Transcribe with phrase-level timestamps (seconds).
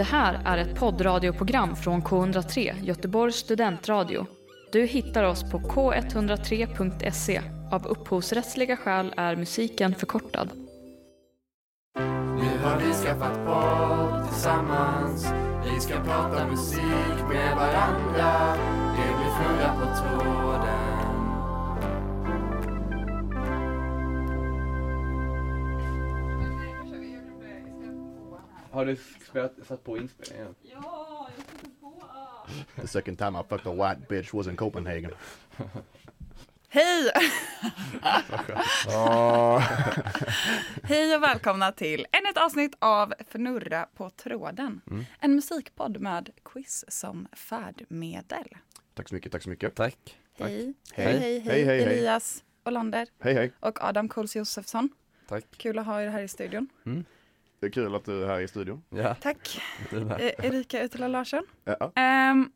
[0.00, 4.26] Det här är ett poddradioprogram från K103, Göteborgs studentradio.
[4.72, 7.40] Du hittar oss på k103.se.
[7.72, 10.50] Av upphovsrättsliga skäl är musiken förkortad.
[12.40, 15.32] Nu har vi skaffat podd tillsammans
[15.74, 18.56] Vi ska prata musik med varandra
[18.96, 20.69] Det blir Fnurra på tråden
[28.70, 28.96] Har du
[29.30, 30.54] spelat, satt på inspelningen?
[32.76, 35.10] The second time I fucked a white bitch was in Copenhagen.
[36.68, 37.10] Hej!
[40.82, 44.80] Hej och välkomna till ännu ett avsnitt av Fnurra på tråden.
[44.90, 45.04] Mm.
[45.20, 48.56] En musikpodd med quiz som färdmedel.
[48.94, 49.74] Tack så mycket, tack så mycket.
[49.74, 50.16] Tack.
[50.38, 50.74] Hej.
[50.92, 51.06] Hej.
[51.06, 51.82] hej, hej, Hej, hej, hej.
[51.82, 54.88] Elias Olander Hej hej, och Adam Kols Josefsson.
[55.28, 55.44] Tack.
[55.56, 56.68] Kul att ha er här i studion.
[57.60, 58.82] Det är kul att du är här i studion.
[58.88, 59.60] Ja, Tack.
[59.92, 61.46] Eh, Erika Utela Larsson.
[61.64, 62.52] Ja, Ehm,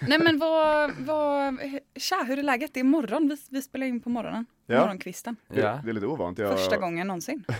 [0.00, 1.58] nej men vad, vad,
[1.96, 2.74] tja hur är läget?
[2.74, 4.46] Det är morgon, vi, vi spelar in på morgonen.
[4.66, 4.80] Ja.
[4.80, 5.36] Morgonkvisten.
[5.48, 5.80] det, Ja.
[5.84, 6.38] det är lite ovant.
[6.38, 7.44] Jag, Första gången någonsin.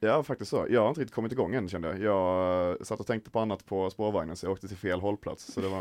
[0.00, 0.66] Ja, faktiskt så.
[0.70, 1.98] Jag har inte riktigt kommit igång än kände jag.
[2.00, 5.52] Jag eh, satt och tänkte på annat på spårvagnen så jag åkte till fel hållplats.
[5.52, 5.80] Så det var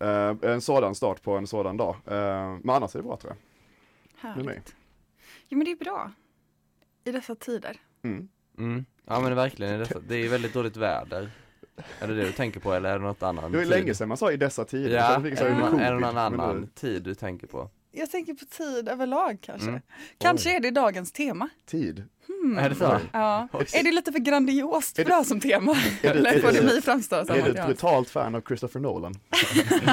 [0.40, 1.96] eh, en sådan start på en sådan dag.
[2.04, 4.28] Men annars är det bra tror jag.
[4.30, 4.76] Härligt.
[5.48, 6.12] Jo men det är bra.
[7.04, 7.76] I dessa tider.
[8.02, 8.28] Mm.
[8.58, 8.84] Mm.
[9.06, 11.30] Ja men verkligen, är det, det är väldigt dåligt väder.
[12.00, 13.44] Är det det du tänker på eller är det något annat?
[13.52, 14.96] Det var ju länge sedan man sa i dessa tider.
[14.96, 17.70] Ja, är det, någon, är det någon annan nu- tid du tänker på?
[17.92, 19.68] Jag tänker på tid överlag kanske.
[19.68, 19.80] Mm.
[20.18, 21.48] Kanske är det dagens tema.
[21.66, 22.04] Tid.
[22.26, 22.58] Hmm.
[22.58, 22.98] Är det så?
[23.12, 23.48] Ja.
[23.52, 23.66] Oj.
[23.74, 25.72] Är det lite för grandiost för det- här som tema?
[25.72, 28.34] är det- Eller är får det- det mig framstå som Är du ett brutalt fan
[28.34, 29.14] av Christopher Nolan?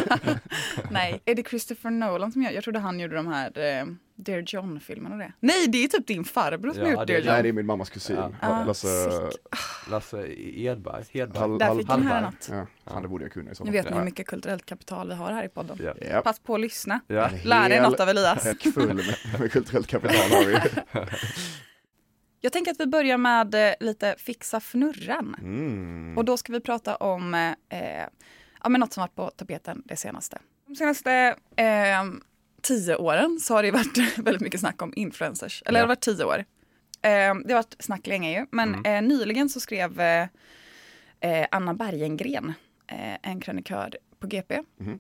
[0.92, 2.52] Nej, är det Christopher Nolan som gör?
[2.52, 5.34] Jag trodde han gjorde de här eh, Dear John-filmerna och det.
[5.40, 7.20] Nej, det är typ din farbror som Ja, har gjort Dear.
[7.20, 7.28] John.
[7.34, 8.16] Nej, det är min mammas kusin.
[8.16, 8.32] Ja.
[8.42, 8.88] Ah, Lasse.
[9.90, 11.04] Lasse Edberg?
[11.12, 11.40] Hedberg?
[11.40, 12.22] Hall, Där fick här Hallberg.
[12.22, 12.50] något.
[12.52, 15.08] Ja, fan, det borde jag kunna i så Nu vet ni hur mycket kulturellt kapital
[15.10, 15.78] vi har här i podden.
[15.84, 15.94] Ja.
[16.12, 16.22] Ja.
[16.22, 17.00] Pass på att lyssna.
[17.08, 17.30] Ja.
[17.44, 18.46] Lär dig något av Elias.
[18.46, 19.06] Ett full med,
[19.40, 20.58] med kulturellt kapital har vi.
[22.42, 25.36] Jag tänker att vi börjar med eh, lite fixa fnurran.
[25.40, 26.18] Mm.
[26.18, 27.50] Och då ska vi prata om eh,
[28.64, 30.38] ja, men något som varit på tapeten det senaste.
[30.68, 31.12] De senaste
[31.56, 32.04] eh,
[32.64, 35.64] tio åren så har det varit väldigt mycket snack om influencers.
[35.66, 35.82] Eller Ja.
[35.82, 36.38] det har varit tio år.
[37.02, 38.46] Eh, det har varit snack länge ju.
[38.52, 38.86] Men Mm.
[38.86, 40.28] eh, nyligen så skrev eh,
[41.20, 42.54] eh, Anna Bergengren,
[42.88, 45.00] eh, en krönikör på GP, Mhm.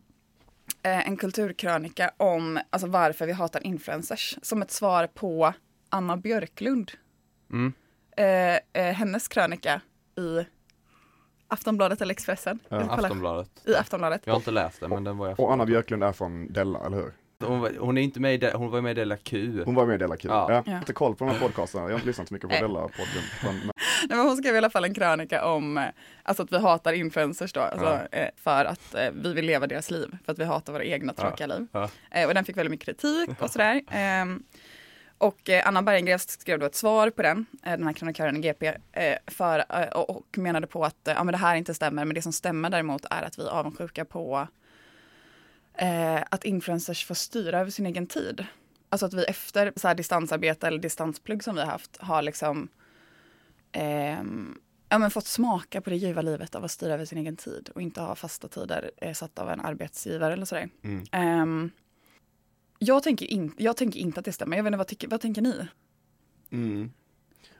[0.83, 4.37] eh, en kulturkrönika om alltså, varför vi hatar influencers.
[4.41, 5.53] Som ett svar på
[5.89, 6.91] Anna Björklund
[7.51, 7.73] Mm.
[8.17, 9.81] eh, eh, hennes krönika
[10.17, 10.45] i
[11.47, 12.59] Aftonbladet eller Expressen.
[12.69, 12.77] Ja.
[12.91, 13.49] Aftonbladet.
[13.65, 14.21] I Aftonbladet.
[14.25, 16.85] Jag har inte läst den men den var jag Och Anna Björklund är från Della,
[16.85, 17.13] eller hur?
[17.43, 19.63] Hon, var, hon är inte med i hon var med i Della Q.
[19.65, 20.27] Hon var med i Della Q.
[20.31, 20.45] Ja.
[20.49, 20.77] Jag har Ja.
[20.77, 22.55] inte koll på de här podcasterna, jag har inte lyssnat så mycket på.
[22.55, 23.23] Della-podden.
[23.43, 23.65] Men, men,
[24.09, 25.83] Nej, men hon skrev i alla fall en krönika om eh,
[26.23, 29.91] alltså att vi hatar influencers då, alltså, eh, för att eh, vi vill leva deras
[29.91, 31.67] liv, för att vi hatar våra egna tråkiga liv.
[31.71, 31.89] Ja.
[32.11, 33.81] Eh, och den fick väldigt mycket kritik och sådär.
[33.91, 34.43] Ehm,
[35.17, 38.39] och eh, Anna Bergengren skrev då ett svar på den, eh, den här krönikören i
[38.39, 38.73] GP,
[39.27, 39.65] för,
[39.97, 42.69] och, och menade på att ja, men det här inte stämmer, men det som stämmer
[42.69, 44.47] däremot är att vi är avundsjuka på
[45.73, 48.45] eh, att influencers får styra över sin egen tid.
[48.89, 52.67] Alltså att vi efter så här distansarbete eller distansplugg som vi har haft har liksom
[53.71, 54.57] ehm,
[54.89, 57.69] ja, men fått smaka på det ljuva livet av att styra över sin egen tid
[57.75, 60.69] och inte ha fasta tider eh, satt av en arbetsgivare eller sådär.
[60.81, 61.03] mm.
[61.11, 61.71] Ehm,
[62.79, 64.57] jag, tänker in, jag tänker inte att det stämmer.
[64.57, 65.67] Jag vet inte, vad, tycker, vad tänker ni?
[66.51, 66.91] Mm.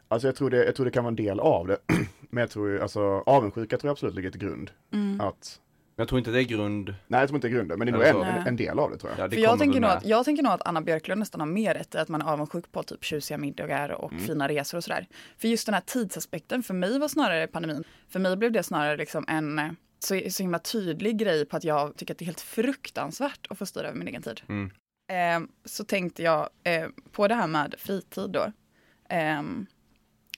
[0.08, 1.78] Alltså jag tror, det, jag tror det kan vara en del av det.
[2.30, 4.72] Men jag tror alltså avundsjuka tror jag absolut ligger till grund.
[4.92, 5.22] Mm.
[5.22, 5.60] Att,
[5.96, 8.08] jag tror inte det är grund, nej jag tror inte det är grunden, men det
[8.10, 9.20] är nog en, en, en del av det tror jag.
[9.20, 11.48] ja det För jag tänker, nog att, jag tänker nog att Anna Björklund nästan har
[11.48, 14.26] mer rätt i att man är avundsjuk på typ tjusiga middagar och Mm.
[14.26, 15.08] fina resor och sådär.
[15.38, 18.98] För just den här tidsaspekten, för mig var snarare pandemin, för mig blev det snarare
[18.98, 22.28] liksom en eh, så, så himla tydlig grej på att jag tycker att det är
[22.28, 24.42] helt fruktansvärt att få styra över min egen tid.
[24.50, 24.72] Mm.
[25.12, 28.52] Eh, så tänkte jag eh, på det här med fritid då.
[29.10, 29.66] Ehm,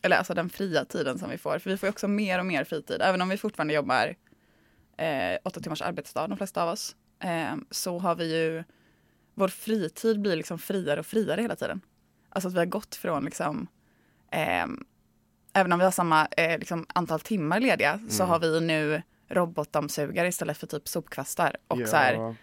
[0.02, 1.60] eller alltså den fria tiden som vi får.
[1.60, 3.02] För vi får också mer och mer fritid.
[3.02, 4.16] Även om vi fortfarande jobbar
[4.98, 6.96] eh, åtta timmars arbetsdag, de flesta av oss.
[7.20, 8.64] Eh, så har vi ju,
[9.34, 11.82] vår fritid blir liksom friare och friare hela tiden.
[12.30, 13.68] Alltså att vi har gått från liksom,
[14.32, 14.86] ehm,
[15.54, 18.30] även om vi har samma eh, liksom, antal timmar lediga, så Mm.
[18.30, 21.58] har vi nu robotdammsugare istället för typ sopkvastar.
[21.68, 21.88] Och Ja.
[21.88, 22.36] så här,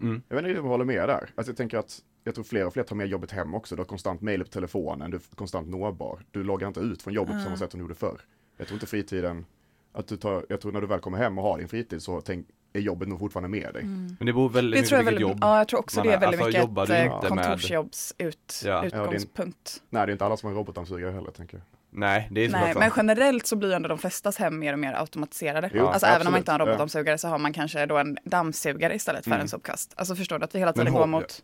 [0.00, 0.22] Mm.
[0.28, 1.30] Jag vet inte om jag håller med där.
[1.34, 3.76] Alltså jag tänker att jag tror fler och fler tar med jobbet hem också.
[3.76, 6.20] Du har konstant mejl på telefonen, du är konstant nåbar.
[6.30, 8.20] Du loggar inte ut från jobbet på samma sätt som du gjorde förr.
[8.56, 9.46] Jag tror inte fritiden,
[9.94, 12.20] att du tar, jag tror när du väl kommer hem och har din fritid så
[12.20, 13.84] tänk, är jobbet nog fortfarande med dig.
[13.84, 15.38] Men det beror väldigt Det mycket på vilket jobb.
[15.40, 18.14] ja, jag tror också det är väldigt Alltså, mycket jobbar ett du inte med- kontorsjobbs
[18.18, 18.84] ut, Ja.
[18.84, 19.82] utgångspunkt.
[19.90, 21.64] Nej, det är inte alla som har en robotdammsugare heller tänker jag.
[21.90, 22.94] Nej, det är Nej, såklart men sant.
[22.96, 25.70] generellt så blir ändå de flestas hem mer och mer automatiserade.
[25.74, 26.38] Jo, alltså även om man absolut.
[26.42, 26.70] inte har en Ja.
[26.72, 29.40] robotdammsugare så har man kanske då en dammsugare istället för Mm.
[29.40, 29.94] en sopkast.
[29.96, 31.42] Alltså förstår du att vi hela Men tiden hå- går mot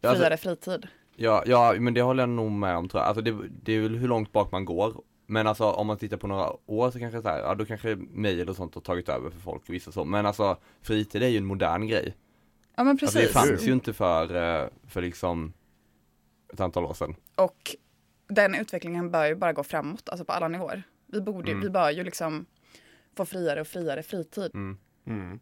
[0.00, 0.86] Ja, alltså- friare fritid.
[1.16, 3.08] Ja, ja, men det håller jag nog med om tror jag.
[3.08, 4.94] Alltså det, det är väl hur långt bak man går.
[5.30, 7.96] Men alltså om man tittar på några år så kanske så här, ja då kanske
[7.96, 10.04] mejl och sånt har tagit över för folk och vissa så.
[10.04, 12.16] Men alltså fritid är ju en modern grej.
[12.76, 13.32] Ja men Alltså det precis.
[13.32, 15.52] fanns ju inte för, eh, för liksom
[16.52, 17.14] ett antal år sedan.
[17.34, 17.76] Och
[18.28, 20.82] den utvecklingen bör ju bara gå framåt, alltså på alla nivåer.
[21.06, 21.62] Vi, borde, Mm.
[21.62, 22.46] vi bör ju liksom
[23.16, 24.50] få friare och friare fritid.
[24.54, 24.78] Mm.
[25.06, 25.40] Mm.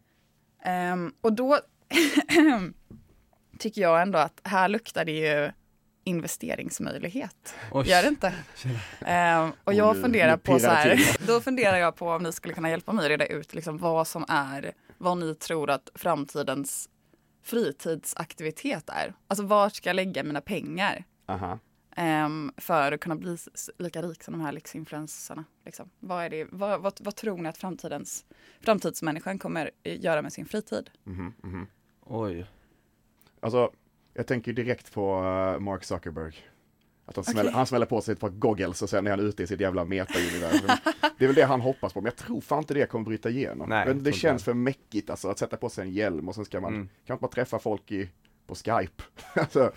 [0.63, 1.59] Ehm, och då
[3.59, 5.51] tycker jag ändå att här luktar det ju
[6.09, 7.53] investeringsmöjlighet.
[7.71, 7.87] Oj.
[7.87, 8.33] Gör det inte?
[9.01, 12.53] Ehm, och jag nu- funderar på så här, då funderar jag på om ni skulle
[12.53, 16.89] kunna hjälpa mig reda ut liksom vad som är, vad ni tror att framtidens
[17.43, 19.13] fritidsaktivitet är.
[19.27, 21.03] Alltså vart ska jag lägga mina pengar?
[21.27, 21.59] Aha.
[21.95, 23.37] ehm, för att kunna bli
[23.77, 25.43] lika rik som de här lyxinfluencerna.
[25.65, 25.89] Liksom.
[25.99, 28.25] Vad, är det, vad, vad, vad tror ni att framtidens,
[28.61, 30.89] framtidsmänniskan kommer göra med sin fritid?
[31.03, 31.67] Mhm, mhm.
[32.05, 32.45] Oj.
[33.39, 33.71] Alltså,
[34.19, 35.15] jag tänker direkt på
[35.55, 36.35] eh, Mark Zuckerberg.
[37.05, 39.43] Att han, smäller, han smäller på sig ett par goggles och sen är han ute
[39.43, 40.67] i sitt jävla meta-universum.
[41.17, 43.29] det är väl det han hoppas på, men jag tror fan inte det kommer bryta
[43.29, 43.69] igenom.
[43.69, 46.59] Nej, det känns för mäckigt alltså, att sätta på sig en hjälm och sen ska
[46.61, 46.89] man, Mm.
[47.05, 48.09] kan man bara träffa folk i,
[48.47, 49.03] på Skype?
[49.33, 49.71] alltså,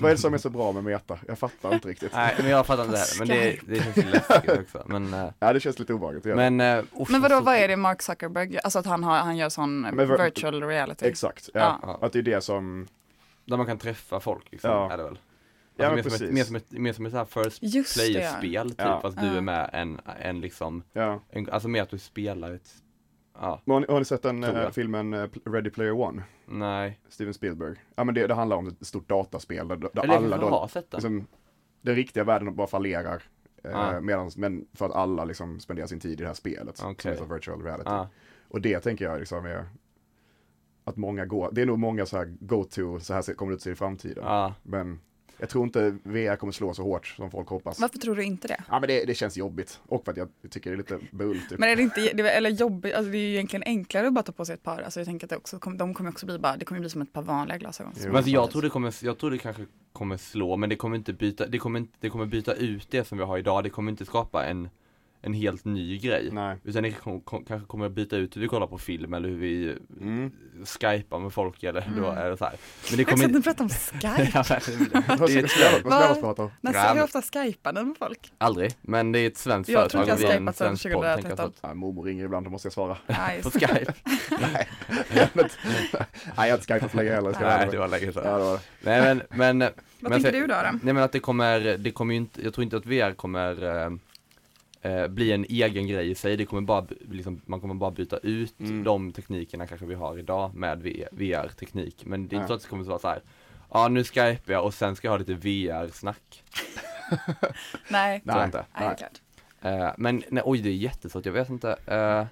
[0.00, 1.18] vad är det som är så bra med meta?
[1.28, 2.12] Jag fattar inte riktigt.
[2.14, 3.18] Nej men jag fattar inte det här.
[3.18, 4.82] Men det, det känns ju läskigt också.
[4.86, 6.24] Men, eh, Ja, det känns lite obehagligt.
[6.24, 9.48] men, uff, Men vadå, vad är det Mark Zuckerberg, alltså att han, har, han gör
[9.48, 11.06] sån Men vir- virtual reality?
[11.06, 11.78] Exakt, ja.
[11.82, 11.98] Ja.
[12.02, 12.86] Att det är det som,
[13.46, 14.92] Där man kan träffa folk liksom, Ja.
[14.92, 15.18] är det väl?
[15.76, 17.62] Ja, Alltså, men mer, som ett, mer, som ett, mer som ett så här first
[17.62, 19.00] Just player-spel typ, Ja.
[19.00, 19.32] fast du Ja.
[19.36, 21.20] är med en, en liksom, ja.
[21.30, 22.68] en, alltså mer att du spelar ett,
[23.40, 24.74] ja, Har ni, har ni sett den eh, jag.
[24.74, 26.22] filmen eh, Ready Player One?
[26.46, 27.00] nej.
[27.08, 27.76] Steven Spielberg.
[27.94, 30.68] Ja men det, det handlar om ett stort dataspel där, där Eller alla då, har
[30.68, 30.98] sett den.
[30.98, 31.26] liksom,
[31.82, 33.22] den riktiga världen bara fallerar.
[33.64, 34.00] Eh, Ja.
[34.00, 37.12] medans, men för att alla liksom spenderar sin tid i det här spelet som Okej.
[37.12, 37.90] heter virtual reality.
[37.90, 38.08] Ja.
[38.48, 39.66] Och det tänker jag liksom är
[40.86, 43.62] att många går, det är nog många så här go-to, så här kommer det ut
[43.62, 44.24] se i framtiden.
[44.26, 44.54] Ja.
[44.62, 45.00] Men
[45.38, 47.80] jag tror inte VR kommer slå så hårt som folk hoppas.
[47.80, 48.64] Varför tror du inte det?
[48.68, 49.80] Ja men det, det känns jobbigt.
[49.86, 51.58] Och för att jag tycker det är lite bull typ.
[51.58, 54.12] Men är det inte, det är, eller jobbigt, alltså det är ju egentligen enklare att
[54.12, 54.82] bara ta på sig ett par.
[54.82, 57.02] Alltså jag tänker att det också, de kommer också bli bara, det kommer bli som
[57.02, 57.92] ett par vanliga glasögon.
[57.96, 58.06] Jo.
[58.06, 60.96] Men alltså jag tror det kommer, jag tror det kanske kommer slå, men det kommer
[60.96, 63.70] inte byta, det kommer inte, det kommer byta ut det som vi har idag, det
[63.70, 64.68] kommer inte skapa en,
[65.26, 66.28] en helt ny grej.
[66.32, 66.56] Nej.
[66.64, 66.90] Utan det
[67.48, 70.30] kanske kommer byta ut hur vi kollar på film eller hur vi Mm.
[70.64, 72.18] skypar med folk eller då Mm.
[72.18, 72.54] är det så här.
[72.90, 73.48] Men det Jag kommer att ni inte...
[73.50, 73.98] pratar om Skype.
[74.02, 75.82] Ja, det är ett jag- svenskt, jag
[76.22, 78.32] prata hur ofta skypar ni med folk?
[78.38, 80.42] aldrig, men det är ett svenskt Jag tror företag inte jag och vi är en
[80.46, 81.46] skypat sedan svensk podd, tänker jag så 2013.
[81.46, 82.96] att- Ja, mormor ringer ibland, då måste jag svara.
[83.06, 83.50] Ja, På.
[83.50, 83.92] Skype?
[84.30, 84.68] Nej,
[85.14, 85.48] jag inte.
[85.92, 86.06] Nej,
[86.36, 87.30] jag har inte skypat för länge heller.
[87.32, 88.22] Jag Nej, det var länge sedan.
[88.26, 88.58] Ja, det var.
[88.80, 90.54] Nej men, men Vad men tänker så- du då?
[90.54, 90.78] då?
[90.82, 93.86] Nej men att det kommer, det kommer ju inte, jag tror inte att VR kommer
[94.86, 98.16] eh, bli en egen grej i sig, det kommer bara, liksom, man kommer bara byta
[98.18, 98.84] ut Mm.
[98.84, 100.78] de teknikerna kanske vi har idag med
[101.12, 102.48] VR-teknik, men det är inte Ja.
[102.48, 103.22] så att det kommer att vara så här.
[103.70, 106.42] Ja nu skypar jag och sen ska jag ha lite VR-snack.
[107.90, 108.44] Nej, Nej.
[108.44, 108.66] inte.
[108.74, 109.20] nej, det är klart.
[109.60, 112.26] Eh, men nej, oj det är jättesvårt, jag vet inte eh,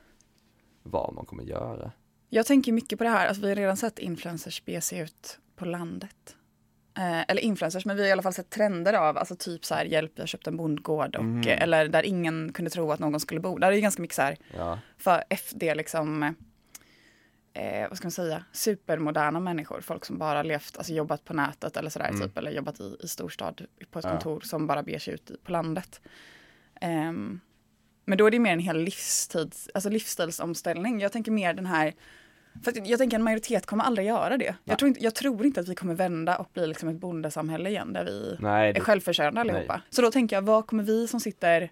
[0.83, 1.93] vad man kommer göra.
[2.29, 5.39] Jag tänker mycket på det här, alltså vi har redan sett influencers bege sig ut
[5.57, 6.37] på landet.
[6.99, 9.75] Eh, eller influencers, men vi har i alla fall sett trender av, alltså typ så
[9.75, 13.21] här, hjälp, jag köpte en bondgård och, eh, eller där ingen kunde tro att någon
[13.21, 13.59] skulle bo.
[13.59, 16.23] Där är det ganska mycket så här, Ja, för FD liksom,
[17.53, 21.77] eh, vad ska man säga, supermoderna människor, folk som bara levt, alltså jobbat på nätet
[21.77, 22.21] eller sådär Mm.
[22.21, 24.11] typ, eller jobbat i, i storstad på ett Ja.
[24.11, 26.01] kontor som bara beger sig ut på landet.
[26.81, 27.41] Ehm,
[28.05, 31.01] men då är det mer en hel livstids, alltså livsstilsomställning.
[31.01, 31.95] Jag tänker mer den här,
[32.63, 34.55] för att jag tänker en majoritet kommer aldrig göra det.
[34.65, 37.71] Jag tror, inte, jag tror inte att vi kommer vända och bli liksom ett bondesamhälle
[37.71, 39.81] igen där vi nej är det, självförsörjande allihopa.
[39.91, 41.71] Så då tänker jag, vad kommer vi som sitter,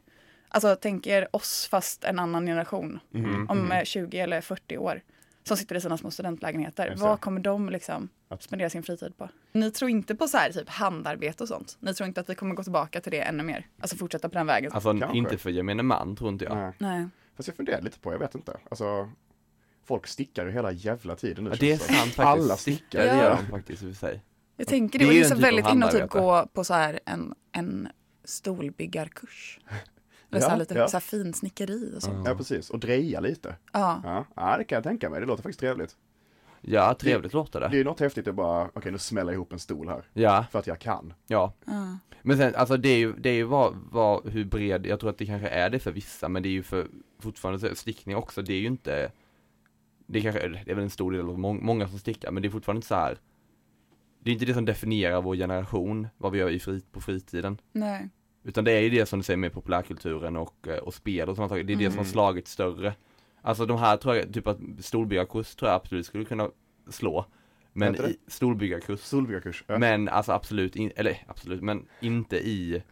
[0.49, 3.47] alltså tänker oss fast en annan generation Mhm.
[3.51, 5.01] om eh, 20 eller 40 år
[5.45, 6.95] som sitter i sina små studentlägenheter.
[6.99, 9.29] Vad kommer de liksom Att- spendera sin fritid på?
[9.53, 11.77] Ni tror inte på så här typ handarbete och sånt?
[11.81, 13.67] Ni tror inte att vi kommer gå tillbaka till det ännu mer?
[13.81, 14.73] Alltså fortsätta på den vägen?
[14.73, 15.19] alltså Kanske.
[15.19, 16.57] inte för gemene man tror inte jag.
[16.57, 16.73] Nej.
[16.79, 17.07] Nej.
[17.37, 18.57] Fast jag funderar lite på, jag vet inte.
[18.71, 19.11] Alltså,
[19.85, 21.51] folk stickar ju hela jävla tiden nu.
[21.51, 21.79] Ja, det är det.
[21.79, 22.19] sant faktiskt.
[22.21, 23.01] Alla stickar, stickar.
[23.05, 23.23] det Ja.
[23.23, 24.23] gör de faktiskt i och för sig.
[24.57, 26.11] Jag tänker Det det, är och ju det är så typ väldigt inne att typ
[26.11, 27.89] gå på så här en, en
[28.25, 29.61] stolbyggarkurs.
[30.31, 30.89] Eller så Ja, här lite ja.
[30.89, 32.29] så här finsnickeri och sånt.
[32.29, 32.71] Ja, precis.
[32.71, 33.57] Och dreja lite.
[33.73, 34.01] Ja.
[34.05, 34.25] Ja.
[34.37, 35.21] ja, det kan jag tänka mig.
[35.21, 35.97] Det låter faktiskt trevligt.
[36.61, 37.77] Ja, trevligt låter Det är det.
[37.77, 40.05] ju något häftigt att bara, okej nu smäller jag ihop en stol här.
[40.12, 41.15] Ja, För att jag kan.
[41.27, 41.53] ja.
[41.67, 41.99] Ja.
[42.23, 45.11] Men sen, alltså det är ju, det är ju vad, vad, hur bred, jag tror
[45.11, 46.87] att det kanske är det för vissa, men det är ju för
[47.21, 49.11] fortfarande så, stickning också, det är ju inte
[50.12, 52.42] Det är kanske, det är väl en stor del av må, många som stickar, men
[52.42, 53.19] det är fortfarande inte så här
[54.21, 57.61] Det är inte det som definierar vår generation, vad vi gör i frit, på fritiden.
[57.73, 58.09] Nej.
[58.45, 61.37] Utan det är ju det som du säger med populärkulturen och, eh, och spel och
[61.37, 62.12] saker, det är det som har Mm.
[62.12, 62.95] slagit större
[63.45, 66.50] Alltså de här tror jag, typ att storbyggarkurs tror jag absolut skulle kunna
[66.90, 67.26] slå
[67.73, 69.64] Men i storbyggarkurs Solbyggarkurs.
[69.66, 69.78] Ja.
[69.78, 72.83] Men alltså absolut, in, eller absolut, men inte i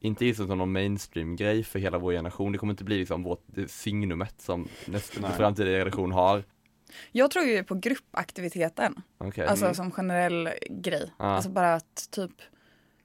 [0.00, 3.22] Inte i som någon mainstream grej för hela vår generation, det kommer inte bli liksom
[3.22, 5.30] vårt signumet som nästa Nej.
[5.36, 6.44] framtida generation har
[7.12, 9.74] Jag tror ju på gruppaktiviteten, Okej, alltså Mm.
[9.74, 11.12] som generell grej.
[11.18, 11.24] Ja.
[11.24, 12.30] Alltså bara att typ,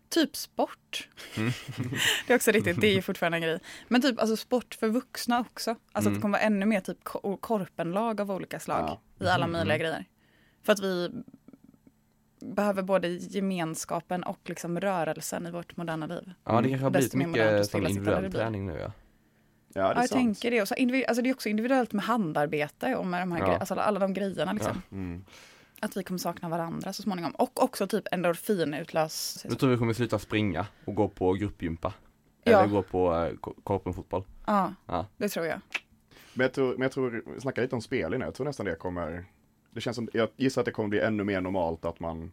[0.10, 1.10] typ sport.
[1.38, 1.52] Mm.
[2.28, 3.60] det är också riktigt, det är ju fortfarande en grej.
[3.88, 5.70] Men typ alltså sport för vuxna också.
[5.70, 6.14] Alltså att Mm.
[6.14, 9.52] det kommer vara ännu mer typ ko- korpenlag av olika slag i alla Mm.
[9.52, 10.06] möjliga grejer.
[10.64, 11.10] För att vi
[12.44, 16.34] behöver både gemenskapen och liksom rörelsen i vårt moderna liv.
[16.44, 18.92] Ja det kanske har blivit mycket som individuell träning nu ja
[19.76, 20.20] Ja, det är Ja, jag sant.
[20.20, 20.62] tänker det.
[20.62, 23.58] Och så individ, alltså det är också individuellt med handarbete och med de här Ja.
[23.58, 24.54] alltså alla de grejerna.
[24.54, 24.82] Liksom.
[24.92, 25.26] Mm.
[25.82, 27.32] Att vi kommer sakna varandra så småningom.
[27.32, 29.46] Och också typ endorfinutlös.
[29.50, 31.94] Nu tror vi kommer sluta springa och gå på gruppgympa
[32.44, 32.60] Ja.
[32.60, 35.06] Eller gå på eh, ko- korpenfotboll Ja, Ja.
[35.18, 35.60] det tror jag.
[36.34, 38.66] Men jag tror, men jag tror, vi snackar lite om spel innan, jag tror nästan
[38.66, 39.26] det kommer,
[39.74, 42.32] det känns som, jag gissar att det kommer bli ännu mer normalt att man,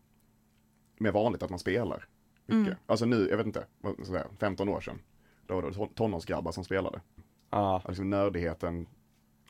[0.99, 2.05] mer vanligt att man spelar.
[2.47, 2.67] Mycket.
[2.67, 2.75] Mm.
[2.87, 4.99] Alltså nu, jag vet inte, vad- sådär, 15 år sedan,
[5.47, 7.01] då var det ton- tonårsgrabbar som spelade.
[7.51, 8.87] Ja, Alltså nördigheten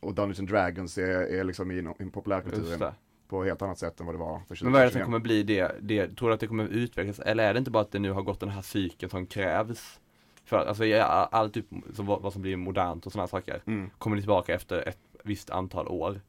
[0.00, 2.92] och Dungeons and Dragons är, är liksom i, i populärkulturen
[3.28, 4.92] på ett helt annat sätt än vad det var för 20 Men vad är det
[4.92, 7.70] som kommer bli det, det, tror du att det kommer utvecklas, eller är det inte
[7.70, 10.00] bara att det nu har gått den här cykeln som krävs?
[10.44, 13.90] För alltså allt typ, som, vad som blir modernt och sådana saker, Mm.
[13.98, 16.20] kommer tillbaka efter ett visst antal år.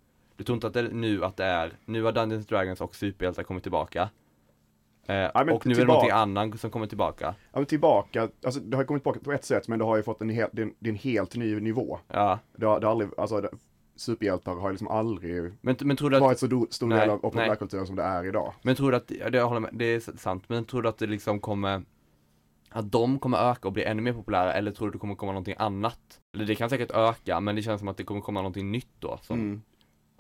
[0.41, 2.95] Du tror inte att det är nu att det är, nu har Dungeons Dragons och
[2.95, 4.01] superhjältar kommit tillbaka.
[5.07, 7.36] Eh, men och nu är det tillbaka- någonting annat som kommer tillbaka.
[7.51, 10.03] Ja men tillbaka, alltså det har kommit tillbaka på ett sätt men det har ju
[10.03, 12.00] fått en, hel, det är en, det är en helt ny nivå.
[12.07, 13.50] Ja, Det har, det har aldrig, alltså det,
[13.95, 17.10] superhjältar har liksom aldrig men, men tror du att varit så do, stor Nej, del
[17.10, 18.53] av populärkulturen som det är idag.
[18.62, 20.89] Men tror du att, ja, det, jag håller med, det är sant, men tror du
[20.89, 21.83] att det liksom kommer
[22.69, 25.31] Att de kommer öka och bli ännu mer populära eller tror du det kommer komma
[25.31, 26.00] någonting annat?
[26.33, 28.95] Eller det kan säkert öka men det känns som att det kommer komma någonting nytt
[29.00, 29.62] då som, Mm.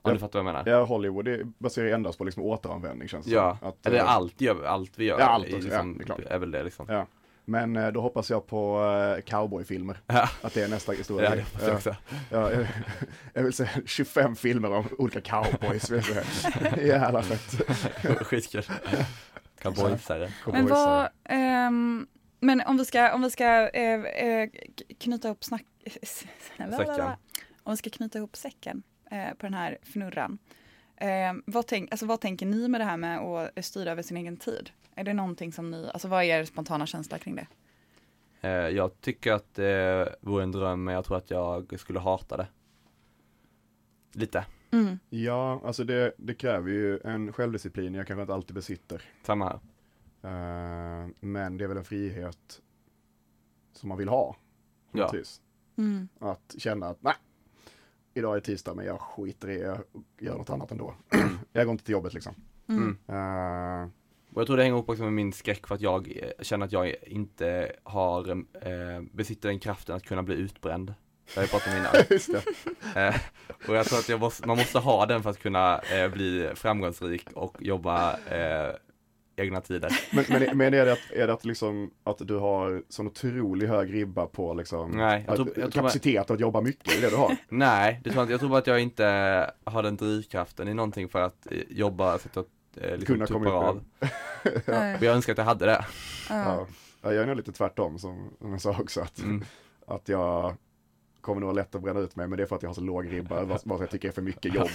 [0.01, 0.77] Om du fattar vad jag menar?
[0.79, 3.67] Ja, Hollywood det baserar ju endast på liksom återanvändning känns det Ja, som.
[3.67, 6.03] Att, eller eh, allt, gör, allt vi gör Ja, allt är, också, liksom, ja, det
[6.03, 6.19] är klart.
[6.31, 7.07] är väl det liksom Ja.
[7.45, 8.83] Men eh, då hoppas jag på
[9.17, 9.97] eh, cowboyfilmer.
[10.07, 10.29] Ja.
[10.41, 11.95] Att det är nästa stora Ja, det hoppas jag också.
[12.29, 12.67] Ja, jag,
[13.33, 15.91] jag vill säga 25 filmer om olika cowboys.
[16.81, 17.61] Jävla fett.
[18.27, 18.63] Skitkul
[19.61, 22.07] Cowboysare Men vad, ehm,
[22.39, 25.65] men om vi ska, om vi ska eh, k- knyta ihop snack...
[26.03, 27.05] Säcken.
[27.63, 30.37] Om vi ska knyta ihop säcken på den här fnurran.
[30.95, 34.17] Eh, vad, tänk, alltså, vad tänker ni med det här med att styra över sin
[34.17, 34.69] egen tid?
[34.95, 37.47] Är det någonting som ni, alltså vad är er spontana känsla kring det?
[38.41, 42.37] Eh, Jag tycker att det vore en dröm men jag tror att jag skulle hata
[42.37, 42.47] det
[44.13, 44.99] Lite, Mm.
[45.09, 49.01] Ja, alltså det, det kräver ju en självdisciplin jag kanske inte alltid besitter.
[49.23, 49.59] samma här
[50.23, 52.61] Eh, men det är väl en frihet
[53.73, 54.35] som man vill ha.
[54.91, 55.11] Ja.
[55.77, 56.07] Mm.
[56.19, 57.13] Att känna att nej,
[58.13, 59.77] idag är tisdag men jag skiter i jag
[60.19, 60.93] gör något annat ändå.
[61.53, 62.33] jag går inte till jobbet liksom.
[62.69, 62.97] Mm.
[63.07, 63.89] Eh,
[64.33, 66.65] Och jag tror det hänger ihop också med min skräck för att jag eh, känner
[66.65, 70.93] att jag inte har, eh, besitter den kraften att kunna bli utbränd.
[71.25, 71.91] Det har jag pratat om innan.
[72.09, 72.29] just
[72.93, 73.07] det.
[73.07, 73.15] Eh,
[73.69, 76.49] och jag tror att jag måste, man måste ha den för att kunna eh, bli
[76.55, 78.75] framgångsrik och jobba eh,
[79.35, 79.99] egna tider.
[80.15, 83.67] Men, men, men är det, att, är det att, liksom, att du har sån otrolig
[83.67, 87.01] hög ribba på liksom, Nej, jag tror- att, jag tror kapacitet att jobba mycket, är
[87.01, 87.37] det du har?
[87.49, 88.31] Nej, det tror jag.
[88.31, 89.05] Jag tror bara att jag inte
[89.63, 92.45] har den drivkraften i någonting för att eh, jobba så att jag
[92.91, 93.83] eh, liksom Kunna komma av.
[94.65, 95.85] Och jag önskar att jag hade det.
[96.29, 96.35] Ja.
[96.35, 96.67] Ja.
[97.03, 99.43] Ja, jag är nog lite tvärtom som, som jag sa också, att, Mm.
[99.87, 100.55] att jag
[101.21, 102.73] kommer nog ha lätt att bränna ut mig, men det är för att jag har
[102.73, 104.69] så låg ribba, vad, vad jag tycker är för mycket jobb.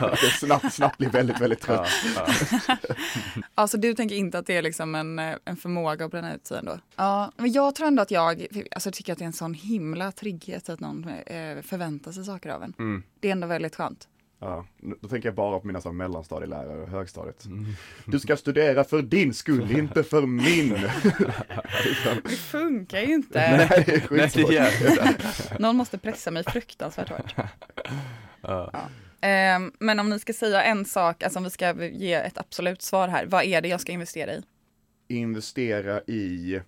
[0.22, 1.88] jag snabbt, snabbt blir väldigt, väldigt trött.
[2.16, 2.26] Ja,
[2.68, 2.76] ja.
[3.54, 6.46] Alltså du tänker inte att det är liksom en, eh, en förmåga att bränna ut
[6.46, 6.78] sig ändå?
[6.96, 10.12] Ja, men jag tror ändå att jag alltså, tycker att det är en sån himla
[10.12, 12.74] trygghet att någon eh, förväntar sig saker av en.
[12.78, 13.02] Mm.
[13.20, 14.08] Det är ändå väldigt skönt.
[14.46, 14.66] Ja,
[15.00, 17.44] då tänker jag bara på mina så mellanstadielärare och högstadiet.
[17.44, 17.66] Mm.
[18.06, 20.70] Du ska studera för din skull, inte för min.
[22.24, 23.56] Det funkar ju inte.
[23.56, 24.62] Nej, det är
[25.02, 25.16] Nej,
[25.48, 25.58] det.
[25.58, 27.34] Någon måste pressa mig fruktansvärt hårt.
[28.40, 28.88] Ja.
[29.20, 32.82] Ehm, men om ni ska säga en sak, alltså om vi ska ge ett absolut
[32.82, 34.42] svar här, vad är det jag ska investera i?
[35.08, 36.60] Investera i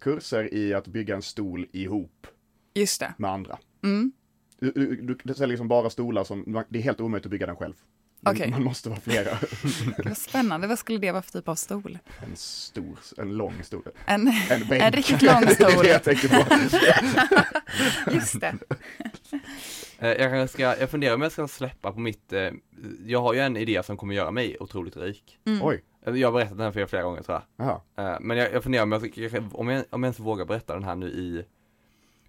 [0.00, 2.26] kurser i att bygga en stol ihop
[2.74, 3.14] Just det.
[3.18, 3.58] med andra.
[3.84, 4.12] Mm.
[4.60, 4.70] Du,
[5.02, 7.74] du, du säljer liksom bara stolar som, det är helt omöjligt att bygga den själv.
[8.20, 8.50] Man, Okej.
[8.50, 9.38] man måste vara flera.
[10.04, 11.98] Vad spännande, vad skulle det vara för typ av stol?
[12.22, 13.82] En stor, en lång stol.
[14.06, 14.82] En, En bänk.
[14.82, 15.84] en riktigt lång det är stol.
[15.84, 18.10] det jag tänker på.
[18.14, 18.54] Just det.
[19.98, 22.50] Eh, jag ska, jag funderar om jag ska släppa på mitt, eh,
[23.06, 25.38] jag har ju en idé som kommer göra mig otroligt rik.
[25.46, 25.60] Mm.
[25.62, 27.66] Oj, Eh, Jag har berättat den här för er flera gånger tror jag.
[27.96, 28.12] jaha.
[28.12, 29.02] Eh, Men jag, jag funderar om jag,
[29.52, 31.44] om jag, om jag ens vågar berätta den här nu i,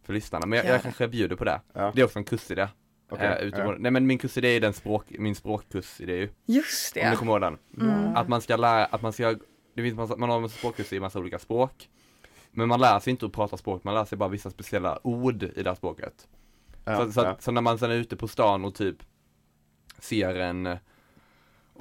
[0.10, 0.46] för lyssnarna.
[0.46, 0.80] Men jag, jag det.
[0.82, 1.62] kanske bjuder på det.
[1.74, 1.92] Ja.
[1.96, 2.68] Det är också en kursidé.
[3.10, 3.76] Okej, Eh, utifrån, ja.
[3.80, 6.30] Nej men min kursidé är den språk, min språkkursidé ju.
[6.46, 7.16] Just Om du det.
[7.16, 7.58] kommer ihåg den.
[7.82, 8.16] Mm.
[8.16, 9.36] Att man ska lära, att man ska,
[9.76, 11.90] det finns massa, man har en språkkurs i massa olika språk.
[12.52, 15.44] Men man lär sig inte att prata språk, man lär sig bara vissa speciella ord
[15.44, 16.28] i det här språket.
[16.86, 17.36] Ja, så, så, ja.
[17.40, 18.98] så när man sen är ute på stan och typ
[20.00, 20.78] ser en, och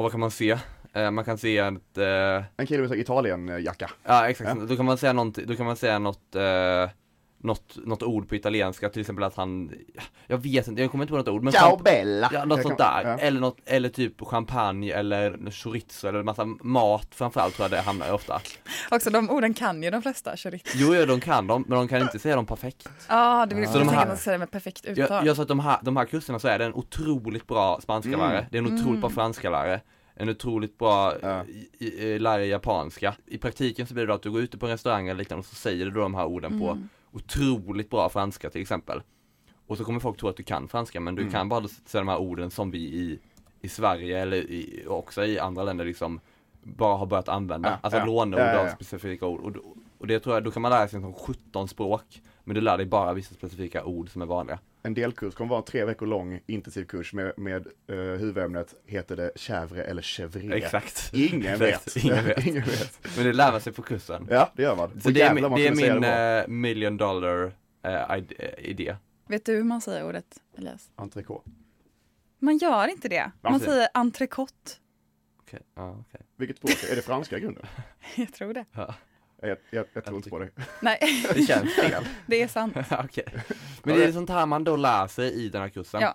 [0.04, 0.58] vad kan man se?
[0.92, 3.90] Eh, man kan se ett, eh, En kille med Italien-jacka.
[4.04, 4.66] ja exakt, Ja.
[4.66, 6.88] då kan man säga något, då kan man säga något, eh,
[7.40, 9.72] något, något ord på italienska, till exempel att han,
[10.26, 12.30] jag vet inte, jag kommer inte på något ord men champ- Bella!
[12.32, 13.10] Ja, något Jag sånt kan- där.
[13.10, 13.18] ja.
[13.18, 18.12] Eller, något, eller typ champagne eller chorizo eller massa mat framförallt tror jag det hamnar
[18.12, 18.40] ofta.
[18.90, 20.64] Också de orden kan ju de flesta, chorizo.
[20.74, 22.88] Jo, jo, de kan dem, men de kan inte säga dem perfekt.
[23.08, 25.26] Ja, det vill Så jag de tänka här- att man säga det med perfekt uttal.
[25.26, 28.08] jag sa att de här, de här kurserna så är det en otroligt bra spanska
[28.08, 28.20] Mm.
[28.20, 29.80] lärare, det är en otroligt bra franska lärare,
[30.14, 31.44] en otroligt bra Ja.
[31.78, 33.14] i- lärare i japanska.
[33.26, 35.40] I praktiken så blir det då att du går ute på en restaurang eller liknande
[35.40, 36.88] och så säger du då de här orden på Mm.
[37.12, 39.02] Otroligt bra franska till exempel.
[39.66, 41.32] Och så kommer folk tro att du kan franska men du Mm.
[41.32, 43.18] kan bara säga de här orden som vi i,
[43.60, 46.20] i Sverige eller i, också i andra länder liksom
[46.62, 47.68] bara har börjat använda.
[47.68, 48.04] Ja, alltså ja.
[48.06, 49.56] låneord Ja, ja, av specifika ord.
[49.56, 52.60] Och, och det tror jag, då kan man lära sig som 17 språk men du
[52.60, 54.58] lär dig bara vissa specifika ord som är vanliga.
[54.88, 59.16] En delkurs kommer vara en tre veckor lång intensiv kurs med, med uh, huvudämnet heter
[59.16, 60.54] det chèvre eller chèvre.
[60.54, 61.10] Exakt.
[61.14, 61.96] Ingen Exakt.
[61.96, 62.04] vet.
[62.04, 62.46] Ingen vet.
[62.46, 63.16] Ingen vet.
[63.16, 64.26] Men det lär man sig på kursen.
[64.30, 65.00] Ja, det gör man.
[65.00, 67.52] Så det är, man det är min det eh, million dollar
[67.82, 68.24] eh,
[68.58, 68.96] idé.
[69.26, 70.90] Vet du hur man säger ordet, Elias?
[70.96, 71.50] Entrecote.
[72.38, 73.30] Man gör inte det.
[73.40, 73.66] Man Varför?
[73.66, 74.70] säger entrecote.
[75.40, 76.20] Okej, ja okej.
[76.36, 76.90] Vilket språk?
[76.90, 77.66] Är det franska i grunden?
[78.16, 78.64] Jag tror det.
[78.72, 78.94] Ja,
[79.42, 80.50] Jag, jag, jag tror inte på det.
[80.82, 80.98] Nej,
[81.34, 82.04] det känns fel.
[82.26, 82.76] det är sant.
[83.04, 83.24] Okej.
[83.84, 86.00] Men det är sånt här man då lär sig i den här kursen.
[86.00, 86.14] Ja.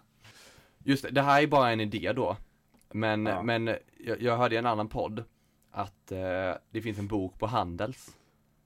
[0.83, 2.37] Just det, det här är bara en idé då.
[2.93, 3.41] Men, Ja.
[3.43, 3.67] men
[3.99, 5.23] jag, jag hörde i en annan podd
[5.71, 6.19] att eh,
[6.71, 8.17] det finns en bok på Handels,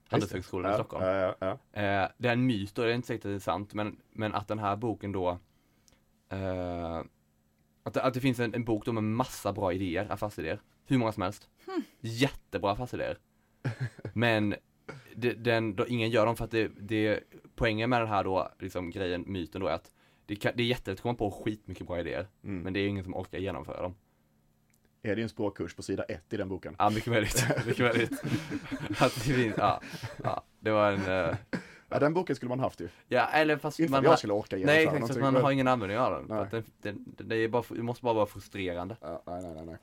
[0.08, 1.04] Handelshögskolan i Ja, Stockholm.
[1.04, 1.80] Ja, ja, ja.
[1.82, 3.96] Eh, det är en myt och det är inte säkert att det är sant, men,
[4.12, 5.38] men att den här boken då
[6.28, 6.96] eh,
[7.82, 10.60] att, det- att det finns en, en bok då med massa bra idéer, affärsidéer.
[10.86, 11.48] Hur många som helst.
[12.00, 13.18] Jättebra affärsidéer.
[14.12, 14.54] Men
[15.16, 17.20] det, den, då, ingen gör dem för att det, det,
[17.56, 19.90] poängen med den här då, liksom grejen, myten då är att
[20.26, 22.62] det, kan, det är jättelätt att komma på skitmycket bra idéer, Mm.
[22.62, 23.94] men det är ingen som orkar genomföra dem.
[25.02, 26.76] Är det en språkkurs på sida ett i den boken?
[26.78, 27.44] Ja, mycket möjligt.
[27.66, 28.12] mycket möjligt.
[29.00, 29.80] att det finns, ja,
[30.24, 31.36] ja, det var en, eh,
[31.90, 32.88] Ja, den boken skulle man haft ju.
[33.08, 35.32] ja, eller fast Inte man att jag skulle orka Nej, genomföra exakt, att någonting, man
[35.34, 36.26] men- har ingen användning av den.
[36.28, 36.42] För Nej.
[36.44, 38.96] att den, den, den, är bara, det måste bara vara frustrerande.
[39.00, 39.76] Ja, nej, nej, nej,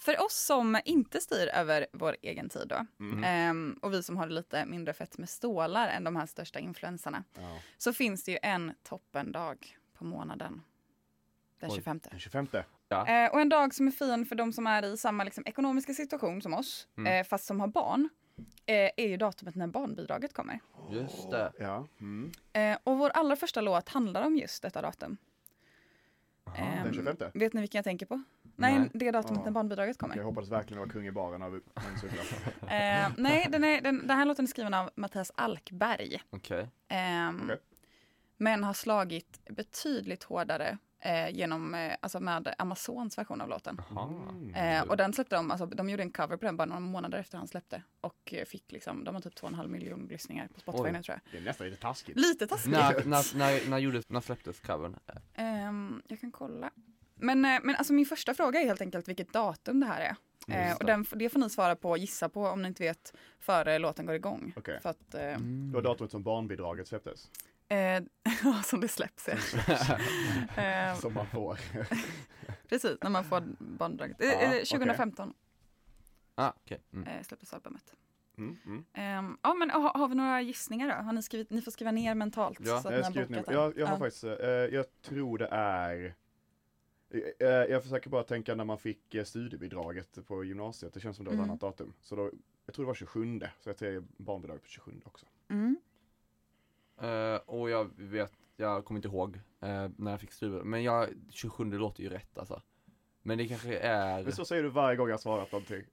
[0.00, 3.24] För oss som inte styr över vår egen tid då, Mm.
[3.24, 7.24] ehm, och vi som har lite mindre fett med stålar än de här största influenserna,
[7.34, 7.58] Ja.
[7.78, 9.56] så finns det ju en toppendag
[9.98, 10.62] på månaden.
[11.60, 11.76] Den Oj.
[11.76, 12.00] 25.
[12.10, 12.46] Den 25.
[12.90, 15.94] Eh, och en dag som är fin för de som är i samma liksom, ekonomiska
[15.94, 17.12] situation som oss, Mm.
[17.20, 18.08] eh, fast som har barn,
[18.66, 20.60] eh, är ju datumet när barnbidraget kommer.
[20.90, 21.52] Just det.
[21.58, 21.86] Ja.
[22.00, 22.32] Mm.
[22.84, 25.16] Och vår allra första låt handlar om just detta datum.
[26.56, 27.16] Ehm, Den 25.
[27.34, 28.22] vet ni vilken jag tänker på?
[28.60, 28.90] Nej, Nej.
[28.94, 29.44] det datumet Ja.
[29.44, 30.16] när barnbidraget kommer.
[30.16, 31.54] Jag hoppades verkligen det var kung i baren av.
[32.70, 36.22] Eh, nej, den, är, den, den här låten är skriven av Mattias Alkberg.
[36.30, 36.68] Okej.
[36.88, 37.56] Ehm, Okej.
[38.36, 43.80] Men har slagit betydligt hårdare eh, genom, eh, alltså med Amazons version av låten.
[43.90, 44.76] Jaha.
[44.76, 47.18] Eh, och den släppte de, alltså de gjorde en cover på den bara några månader
[47.18, 47.82] efter han släppte.
[48.00, 50.92] Och eh, fick liksom, de har typ 2,5 miljoner lyssningar på Spotify Oj.
[50.92, 51.32] nu tror jag.
[51.32, 52.16] Det är nästan lite taskigt.
[52.16, 52.72] Lite taskigt.
[52.72, 54.96] När, när, när, när, gjordes, när släpptes covern?
[55.34, 56.70] Ehm, jag kan kolla.
[57.22, 60.16] Men, eh, men alltså min första fråga är helt enkelt vilket datum det här är.
[60.48, 60.92] Eh, och det.
[60.92, 64.06] den, det får ni svara på och gissa på om ni inte vet före låten
[64.06, 64.52] går igång.
[64.56, 64.78] Okej.
[64.82, 65.68] För att, eh, Mm.
[65.70, 67.30] Det var datumet som barnbidraget släpptes.
[67.68, 68.02] eh,
[68.64, 69.28] som det släpps.
[69.28, 69.32] Ja.
[70.62, 71.58] eh, Som man får.
[72.68, 74.20] precis, när man får barnbidraget.
[74.22, 74.64] Eh, Ja, eh, okej.
[74.66, 75.34] 2015
[76.34, 76.80] Ah, okej.
[76.92, 77.08] Mm.
[77.08, 77.94] eh, släpptes albumet.
[78.38, 78.84] Mm, mm.
[78.94, 81.04] Ehm, ja men har, har vi några gissningar då?
[81.04, 82.58] Har ni skrivit, ni får skriva ner mentalt.
[82.60, 82.66] Ja.
[82.82, 83.98] så att Jag, ni har skrivit ner, jag, jag har Ja.
[83.98, 84.22] faktiskt,
[84.74, 86.14] jag tror det är
[87.38, 90.92] jag försöker bara tänka när man fick eh, studiebidraget på gymnasiet.
[90.94, 91.50] Det känns som det var ett Mm.
[91.50, 91.92] annat datum.
[92.00, 92.30] Så då,
[92.66, 93.40] jag tror det var 27.
[93.60, 95.26] Så jag säger barnbidraget på 27 också.
[95.48, 95.76] Mm.
[97.00, 101.08] Eh, och jag vet, jag kommer inte ihåg eh, när jag fick studier, men jag,
[101.30, 102.62] 27 låter ju rätt alltså.
[103.22, 105.84] Men det kanske är, Men så säger du varje gång jag svarat någonting.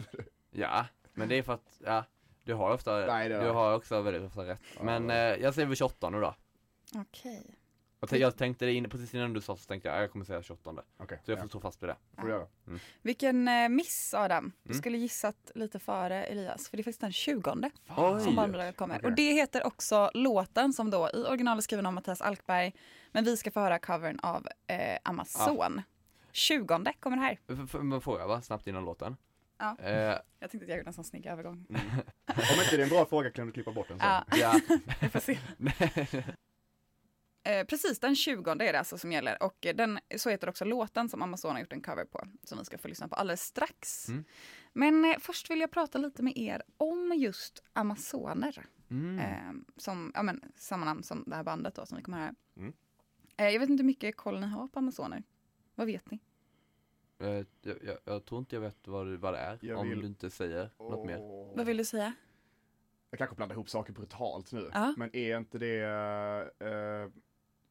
[0.50, 2.04] ja, men det är för att, ja,
[2.44, 4.60] du har ofta, Nej, du har också väldigt ofta rätt.
[4.76, 6.34] Ja, Men eh, jag säger väl 28 nu då.
[6.96, 7.54] Okej.
[8.04, 10.12] Jag, tänkte- jag tänkte det in, precis innan du sa så tänkte jag, "Ah, jag
[10.12, 12.46] kommer säga 28 Okej, Så jag ja, får stå fast vid det får du göra.
[13.02, 14.52] Vilken eh, miss Adam.
[14.62, 14.78] Du Mm.
[14.80, 18.20] skulle gissat lite före Elias, för det är faktiskt den 20 Oj.
[18.20, 18.96] som barnbidraget kommer.
[18.98, 19.10] Okej.
[19.10, 22.72] Och det heter också låten som då i original är skriven av Mattias Alkberg.
[23.12, 25.82] Men vi ska få höra covern av eh, Amazon.
[26.32, 27.38] 20 kommer det här.
[27.48, 29.16] F- Men får jag va, snabbt innan låten?
[29.58, 29.76] Ja.
[29.82, 29.92] Eh,
[30.38, 31.66] Jag tänkte att jag gjorde en sån snygg övergång.
[31.68, 34.08] Om inte det är en bra fråga kan du klippa bort den sen.
[34.08, 34.60] Ja, ja,
[35.00, 35.38] vi får se.
[37.46, 39.42] Eh, precis, den 20 är det alltså som gäller.
[39.42, 42.20] Och eh, den, så heter också låten som Amazon har gjort en cover på.
[42.44, 44.08] Som vi ska få lyssna på alldeles strax.
[44.08, 44.24] Mm.
[44.72, 48.66] Men eh, först vill jag prata lite med er om just Amazoner.
[48.90, 49.18] mm.
[49.18, 52.34] Eh, som, ja men, samma namn som det här bandet då som vi kommer höra.
[52.56, 52.72] Mm.
[53.36, 55.22] Eh, jag vet inte hur mycket koll ni har på Amazoner.
[55.74, 56.18] Vad vet ni?
[57.18, 57.46] Eh, jag,
[57.82, 60.06] jag, jag tror inte jag vet vad, det- vad det är, Jag om vill- du
[60.06, 61.18] inte säger något mer.
[61.56, 62.14] Vad vill du säga?
[63.10, 64.70] Jag kanske blandar ihop saker brutalt nu.
[64.72, 64.94] Ja.
[64.96, 65.84] Men är inte det
[66.64, 67.10] uh,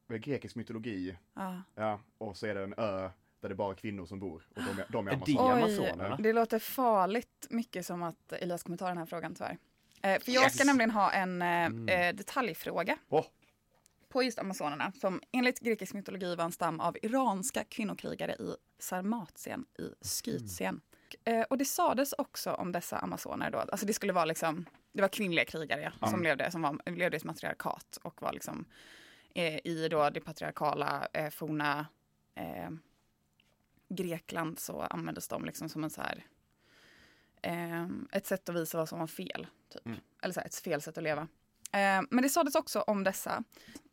[0.08, 1.16] grekisk mytologi?
[1.34, 1.62] Ja.
[1.74, 4.46] Ja, och så är det en ö där det är bara kvinnor som bor.
[4.56, 5.56] Och de är, de är Är det amazoner.
[5.56, 6.16] Oj, Amazonerna?
[6.16, 9.58] det låter farligt mycket som att Elias kommer ta den här frågan tyvärr.
[10.02, 10.66] Eh, för jag ska Yes!
[10.66, 11.88] nämligen ha en eh, Mm.
[11.88, 13.24] eh, detaljfråga Åh,
[14.08, 19.64] på just amazonerna som enligt grekisk mytologi var en stam av iranska kvinnokrigare i Sarmatien
[19.78, 20.80] i Skytien.
[21.24, 25.00] Eh, och det sades också om dessa amazoner då, alltså det skulle vara liksom, det
[25.02, 28.58] var kvinnliga krigare ja, som, levde, som var, levde i ett matriarkat och var liksom
[28.60, 28.66] eh,
[29.34, 31.86] i då det patriarkala eh, forna
[32.34, 32.70] eh,
[33.88, 36.24] Grekland så användes de liksom som en så här
[37.42, 39.46] eh, ett sätt att visa vad som var fel.
[39.72, 39.82] Typ.
[40.22, 41.28] Eller så här, ett fel sätt att leva.
[41.72, 43.44] Eh, men det sades också om dessa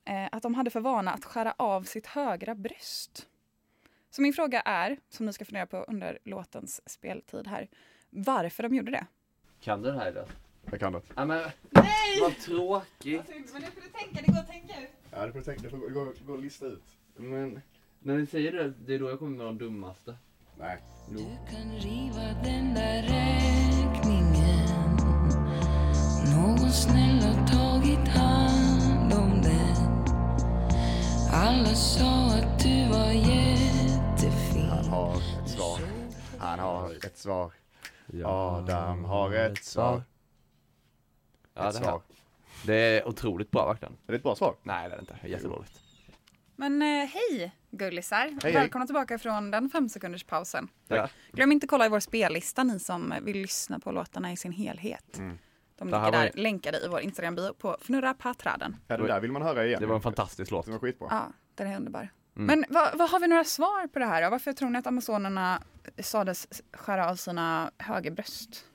[0.05, 3.27] eh, att de hade för vana att skära av sitt högra bröst.
[4.09, 7.69] Så min fråga är, som ni ska fundera på under låtens speltid här,
[8.09, 9.05] varför de gjorde det.
[9.61, 10.25] Kan du det här då?
[10.71, 11.01] jag kan det.
[11.15, 12.21] Ja men, Nej!
[12.21, 13.29] vad tråkigt!
[13.53, 15.00] Men det får du tänka, det går att tänka ut.
[15.11, 16.97] Ja, det får du tänka, det får gå, gå och lista ut.
[17.15, 17.61] Men,
[17.99, 20.15] när ni säger det, det är då jag kommer med de dummaste
[20.57, 20.77] Nej.
[21.09, 21.17] Jo.
[21.17, 24.31] Du kan riva den där räkningen
[26.35, 30.05] Någon snäll har tagit hand om den
[31.33, 35.79] Alla sa att du var jättefin Han har ett svar.
[36.37, 37.51] Han har ett svar.
[38.23, 40.03] Adam har ett svar.
[41.55, 42.01] Ett svar.
[42.65, 44.55] Det är otroligt bra verkligen Är det ett bra svar?
[44.63, 45.81] Nej det är det inte, jättedåligt
[46.55, 48.37] Men eh, hej gullisar!
[48.43, 48.53] hej.
[48.53, 50.67] Välkomna tillbaka från den fem sekunders pausen.
[50.87, 51.09] Ja.
[51.31, 54.51] Glöm inte att kolla i vår spellista ni som vill lyssna på låtarna i sin
[54.51, 55.17] helhet.
[55.17, 55.37] Mm.
[55.77, 58.77] De Det ligger var där länkade i vår Instagram-bio på Fnurra på träden.
[58.87, 59.79] Ja, den där vill man höra igen.
[59.81, 61.07] Det var en fantastisk låt Den var skitbra.
[61.11, 62.09] Ja, den är underbar.
[62.35, 62.45] Mm.
[62.45, 64.21] Men vad, vad har vi några svar på det här?
[64.21, 64.29] då?
[64.29, 65.61] Varför tror ni att amazonerna
[65.99, 68.65] sades skära av sina högerbröst?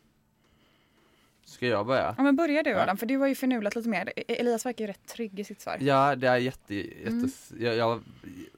[1.56, 2.14] Ska jag börja?
[2.18, 2.82] Ja men börja du Ja.
[2.82, 4.12] Adam, för du har ju förnulat lite mer.
[4.16, 5.76] E- Elias verkar ju rätt trygg i sitt svar.
[5.80, 7.30] Ja det är jätte, jätte Mm.
[7.58, 8.00] jag, jag har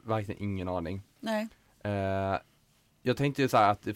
[0.05, 1.49] verkligen ingen aning Nej.
[1.85, 2.39] Eh,
[3.03, 3.89] jag tänkte ju så här att,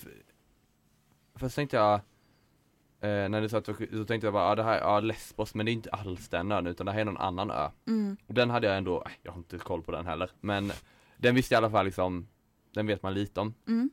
[1.34, 1.94] först tänkte jag,
[3.00, 5.66] eh, när du sa att så tänkte jag bara, ja det här, ja Lesbos, men
[5.66, 7.68] det är inte alls den ön utan det här är någon annan ö.
[7.86, 8.16] Mm.
[8.26, 10.72] Och den hade jag ändå, äh, jag har inte koll på den heller, men
[11.16, 12.28] den visste jag i alla fall liksom,
[12.74, 13.54] den vet man lite om.
[13.68, 13.90] Mm.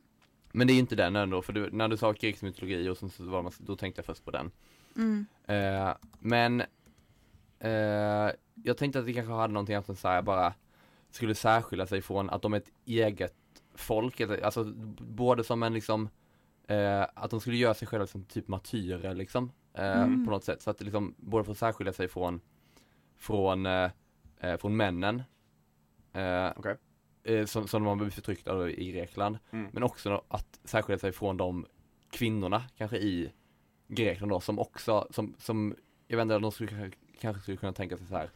[0.51, 3.09] Men det är inte den ändå, för du, när du sa grekisk mytologi och så,
[3.09, 4.51] så var man, då tänkte jag först på den.
[4.95, 5.25] Mm.
[5.47, 6.61] Eh, men
[7.59, 8.31] eh,
[8.63, 10.53] jag tänkte att det kanske hade någonting att de så här bara
[11.11, 13.35] skulle särskilja sig från att de är ett eget
[13.75, 16.09] folk, alltså både som en liksom
[16.67, 20.25] eh, att de skulle göra sig själva som typ martyrer liksom eh, Mm.
[20.25, 22.41] på något sätt så att liksom både får särskilja sig från
[23.17, 23.91] från eh,
[24.39, 25.23] eh, från männen
[26.13, 26.51] eh,
[27.23, 29.69] eh, som, som de har blivit förtryckta i Grekland Mm.
[29.73, 31.65] men också att särskilja sig från de
[32.11, 33.31] kvinnorna kanske i
[33.91, 35.75] Grekland då som också, som, som
[36.07, 38.29] jag vet inte, de skulle kanske, skulle kunna tänka sig så här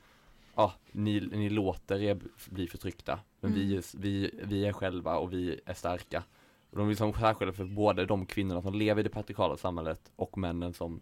[0.56, 2.18] Ja, ni, ni låter er
[2.50, 3.68] bli förtryckta men Mm.
[3.68, 6.24] vi, vi, vi är själva och vi är starka
[6.70, 10.12] och de vill liksom särskilja för både de kvinnorna som lever i det patriarkala samhället
[10.16, 11.02] och männen som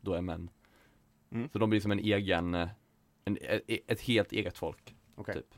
[0.00, 0.50] då är män
[1.30, 1.48] Mm.
[1.52, 2.68] Så de blir som en egen, eh,
[3.24, 5.34] en, ett, ett helt eget folk Okej.
[5.34, 5.54] typ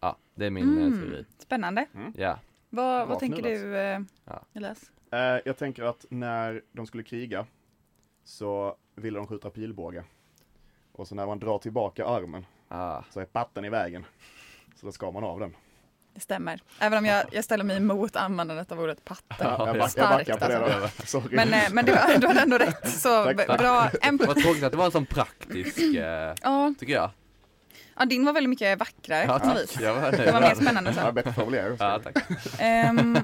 [0.00, 0.78] Ja, det är min Mm.
[0.86, 1.00] mm.
[1.00, 1.86] teori Spännande.
[2.16, 2.38] Ja,
[2.70, 4.44] Vad, vad tänker du eh, Ja.
[4.52, 4.90] Elias?
[5.12, 7.46] Eh, jag tänker att när de skulle kriga
[8.28, 10.04] så ville de skjuta pilbåge.
[10.92, 13.02] Och så när man drar tillbaka armen ah.
[13.10, 14.06] så är patten i vägen.
[14.80, 15.56] Så då skar man av den.
[16.14, 16.60] Det stämmer.
[16.78, 19.36] Även om jag, jag ställer mig emot användandet av ordet patte.
[19.38, 21.00] Ja, jag, back, jag Starkt, backar på det alltså.
[21.00, 21.06] då.
[21.06, 21.36] Sorry.
[21.36, 22.88] Men, eh, men det var, du hade ändå rätt.
[22.90, 23.58] Så Tack.
[23.58, 23.90] bra.
[24.02, 27.10] En, Vad tråkigt att det var en sån praktisk, eh, ja, tycker jag
[27.98, 29.72] ja, din var väldigt mycket vackrare Ja, på något vis.
[29.72, 31.14] Det var mer spännande Ja, sen.
[31.14, 31.76] bättre formulering.
[31.80, 32.16] Ja, tack.
[32.58, 33.18] Ehm,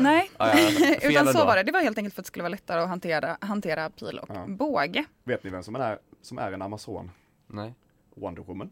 [0.00, 1.62] nej, Ja, ja, utan så var det.
[1.62, 4.30] Det var helt enkelt för att det skulle vara lättare att hantera, hantera pil och
[4.34, 4.44] Ja.
[4.48, 5.04] båge.
[5.24, 7.10] Vet ni vem som är, som är en amazon?
[7.46, 7.74] Nej.
[8.14, 8.70] Wonder Woman.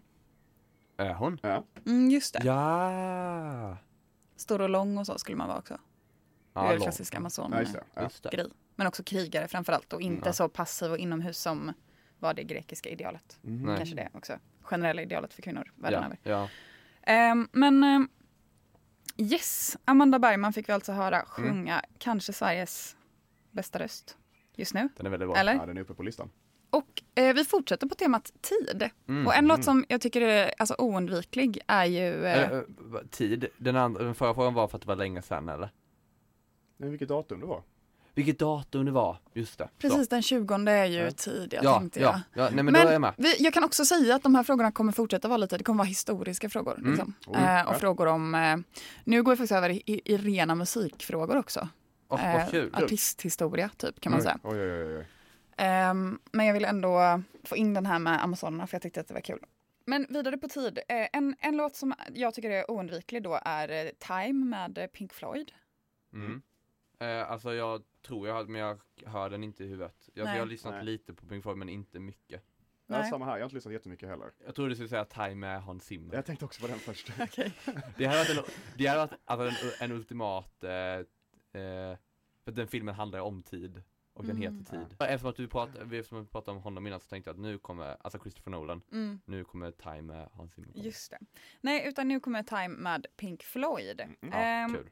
[0.97, 1.39] Är hon?
[1.43, 1.65] Ja.
[1.87, 2.41] Mm, just det.
[2.45, 3.77] Ja!
[4.37, 5.79] Stor och lång och så skulle man vara också.
[6.55, 6.73] Det är ja.
[6.73, 7.83] Ja, det.
[7.95, 8.03] Ja.
[8.03, 8.31] Just det.
[8.31, 8.47] grej.
[8.77, 10.33] Men också krigare framförallt och inte Ja.
[10.33, 11.73] så passiv och inomhus som
[12.19, 13.39] var det grekiska idealet.
[13.43, 13.77] Nej.
[13.77, 14.33] Kanske det också.
[14.63, 16.19] Generella idealet för kvinnor världen Ja, över.
[16.43, 16.49] ja.
[17.13, 18.09] Ehm, men ehm,
[19.19, 21.05] yes, Amanda Bergman fick vi alltså Mm.
[21.05, 22.97] höra sjunga kanske Sveriges
[23.51, 24.17] bästa röst
[24.55, 24.89] just nu.
[24.97, 25.37] Den är väldigt bra.
[25.37, 25.55] Eller?
[25.55, 26.31] ja, den är uppe på listan.
[26.71, 28.91] Och eh, vi fortsätter på temat tid.
[29.09, 29.27] Mm.
[29.27, 32.63] Och en låt som jag tycker är alltså, oundviklig är ju eh, Eh, eh,
[33.11, 35.71] tid, den, andra, den förra frågan var för att det var länge sedan eller?
[36.77, 37.63] Men vilket datum det var?
[38.19, 39.65] Vilket datum det var, just det.
[39.65, 39.71] Så.
[39.79, 41.11] precis den 20 är ju Ja.
[41.11, 42.15] tid jag Ja, tänkte jag.
[42.15, 43.15] ja, ja, nej men, då är jag med.
[43.17, 45.79] vi, jag kan också säga att de här frågorna kommer fortsätta vara lite, det kommer
[45.79, 46.79] vara historiska frågor.
[46.79, 46.91] Mm.
[46.91, 47.15] Liksom.
[47.27, 47.65] Oj, Eh, ja.
[47.69, 48.57] och frågor om, eh,
[49.05, 51.69] nu går vi faktiskt över i, i, i rena musikfrågor också.
[52.09, 52.75] Åh, Eh, kul.
[52.75, 54.25] artisthistoria typ kan man Mm.
[54.25, 54.39] säga.
[54.43, 55.07] Oj, oj, oj, oj.
[55.57, 59.09] Ehm, men jag vill ändå få in den här med Amazonerna för jag tyckte att
[59.09, 59.39] det var kul.
[59.87, 60.79] Men vidare på tid.
[60.89, 64.87] Eh, en, en låt som jag tycker är oundviklig då är eh, Time med eh,
[64.87, 65.53] Pink Floyd.
[66.13, 66.43] Mm.
[67.01, 70.11] Eh, alltså jag tror jag men jag hör den inte i huvudet.
[70.15, 70.35] Jag, Nej.
[70.35, 70.85] jag har lyssnat Nej.
[70.85, 72.43] lite på Pink Floyd men inte mycket.
[72.91, 73.11] Ja, Nej.
[73.11, 74.33] samma här, jag har inte lyssnat jättemycket heller.
[74.47, 76.15] Jag trodde du skulle säga Time med Hans Zimmer.
[76.15, 77.13] Jag tänkte också på den först.
[77.21, 77.53] Okej.
[77.97, 81.97] Det hade varit en, det hade varit alltså en, en ultimat, eh, eh,
[82.45, 84.59] för den filmen handlar om tid och den Mm.
[84.59, 84.97] heter tid.
[85.01, 87.41] Eftersom att du pratade, eftersom att vi pratade om honom innan så tänkte jag att
[87.41, 90.69] nu kommer, alltså Christopher Nolan, Mm, nu kommer Time med Hans Zimmer.
[90.75, 91.19] just det.
[91.61, 94.01] Nej, utan nu kommer Time med Pink Floyd.
[94.01, 94.91] Mm, Ja, Ehm, kul.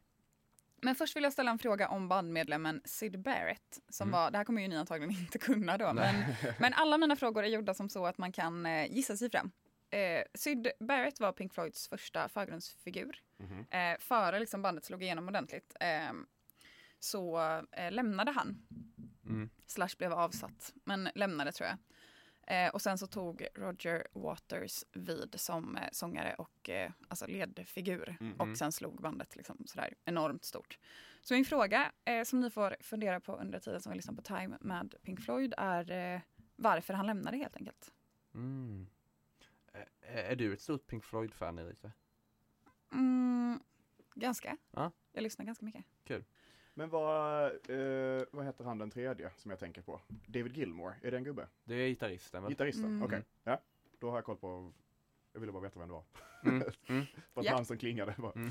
[0.82, 3.80] Men först vill jag ställa en fråga om bandmedlemmen Syd Barrett.
[3.88, 4.20] Som Mm.
[4.20, 5.92] var, det här kommer ju ni antagligen inte kunna då.
[5.92, 6.14] Men,
[6.60, 9.50] men alla mina frågor är gjorda som så att man kan eh, gissa sig fram.
[9.90, 13.20] Eh, Syd Barrett var Pink Floyds första förgrundsfigur.
[13.38, 13.66] Mhm.
[13.70, 15.76] Eh, före liksom bandet slog igenom ordentligt.
[15.80, 16.12] Eh,
[17.00, 17.38] så
[17.72, 18.66] eh, lämnade han.
[19.24, 19.50] Mm.
[19.66, 20.72] Slash blev avsatt.
[20.84, 21.78] Men lämnade tror jag.
[22.46, 28.16] Eh, och sen så tog Roger Waters vid som eh, sångare och eh, alltså ledfigur.
[28.20, 28.40] Mm.
[28.40, 30.78] Och sen slog bandet liksom sådär enormt stort.
[31.20, 34.22] Så min fråga eh, som ni får fundera på under tiden som vi lyssnar på
[34.22, 36.20] Time med Pink Floyd är eh,
[36.56, 37.92] varför han lämnade helt enkelt.
[38.34, 38.86] Mm.
[39.72, 41.92] Eh, är du ett stort Pink Floyd-fan Erika?
[42.92, 43.60] Mm,
[44.14, 44.56] ganska.
[44.70, 44.92] Ja.
[45.12, 45.84] Jag lyssnar ganska mycket.
[46.78, 50.00] Men vad, eh, vad heter han den tredje som jag tänker på?
[50.26, 51.46] David Gilmore, är det en gubbe?
[51.64, 52.50] Det är gitarristen väl?
[52.52, 52.84] Gitarristen?
[52.84, 53.02] Mm.
[53.02, 53.60] Okej, ja.
[53.98, 54.72] Då har jag koll på,
[55.32, 56.04] jag ville bara veta vem det var.
[56.44, 56.62] Mm.
[56.86, 57.04] Mm.
[57.34, 57.52] För att Ja.
[57.52, 58.14] namn som klingade.
[58.18, 58.32] Bara.
[58.32, 58.50] Mm.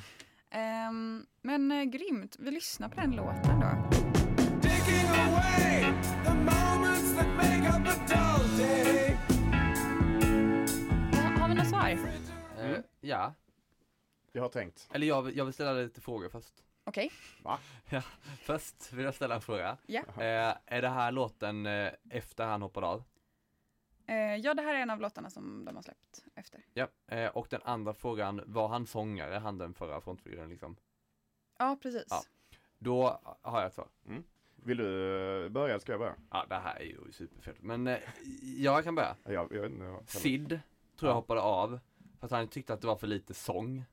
[0.49, 3.67] Ehm, men eh, grymt, vi lyssnar på den låten då.
[4.61, 5.81] Taking away
[6.25, 9.17] the moments that make up a dull day.
[11.13, 11.97] Ja, har vi något svar?
[12.59, 12.83] Mm.
[13.01, 13.33] ja,
[14.31, 14.89] Jag har tänkt.
[14.93, 16.63] eller jag, vill- jag vill ställa lite frågor först.
[16.87, 17.11] Okej.
[18.45, 19.77] Först vill jag ställa en fråga.
[19.85, 20.01] Ja.
[20.17, 23.03] Eh, är det här låten eh, efter han hoppade av?
[24.07, 26.61] Eh, ja, det här är en av låtarna som de har släppt efter.
[26.73, 30.75] Ja, eh, och den andra frågan, var han sångare, han den förra frontfiguren liksom?
[31.57, 32.05] Ja, precis.
[32.09, 32.21] Ja.
[32.77, 33.87] Då har jag ett svar.
[34.55, 36.15] Vill du eh, börja eller ska jag börja?
[36.31, 37.55] Ja, det här är ju superfel.
[37.59, 37.99] Men eh,
[38.57, 39.15] jag kan börja.
[39.23, 39.83] Jag, jag inte.
[39.85, 40.59] jag- Sid, tror
[41.09, 41.13] jag Ja.
[41.13, 41.79] hoppade av.
[42.19, 43.85] För att han tyckte att det var för lite sång.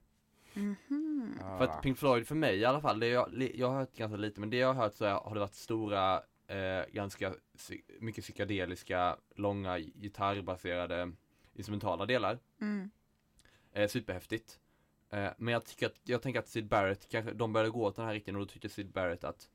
[0.55, 1.39] Mhm.
[1.43, 1.59] Ah.
[1.59, 4.17] För att Pink Floyd för mig i alla fall, det jag, jag har hört ganska
[4.17, 7.35] lite, men det jag har hört så har det varit stora, eh, ganska
[8.01, 11.13] mycket psykedeliska, långa gitarrbaserade
[11.55, 12.39] instrumentala delar.
[12.61, 12.91] Mm.
[13.73, 14.59] Eh, superhäftigt.
[15.11, 17.97] Eh, men jag tycker att, jag tänker att Sid Barrett, kanske, de började gå åt
[17.97, 19.49] den här riktningen och då tyckte Sid Barrett att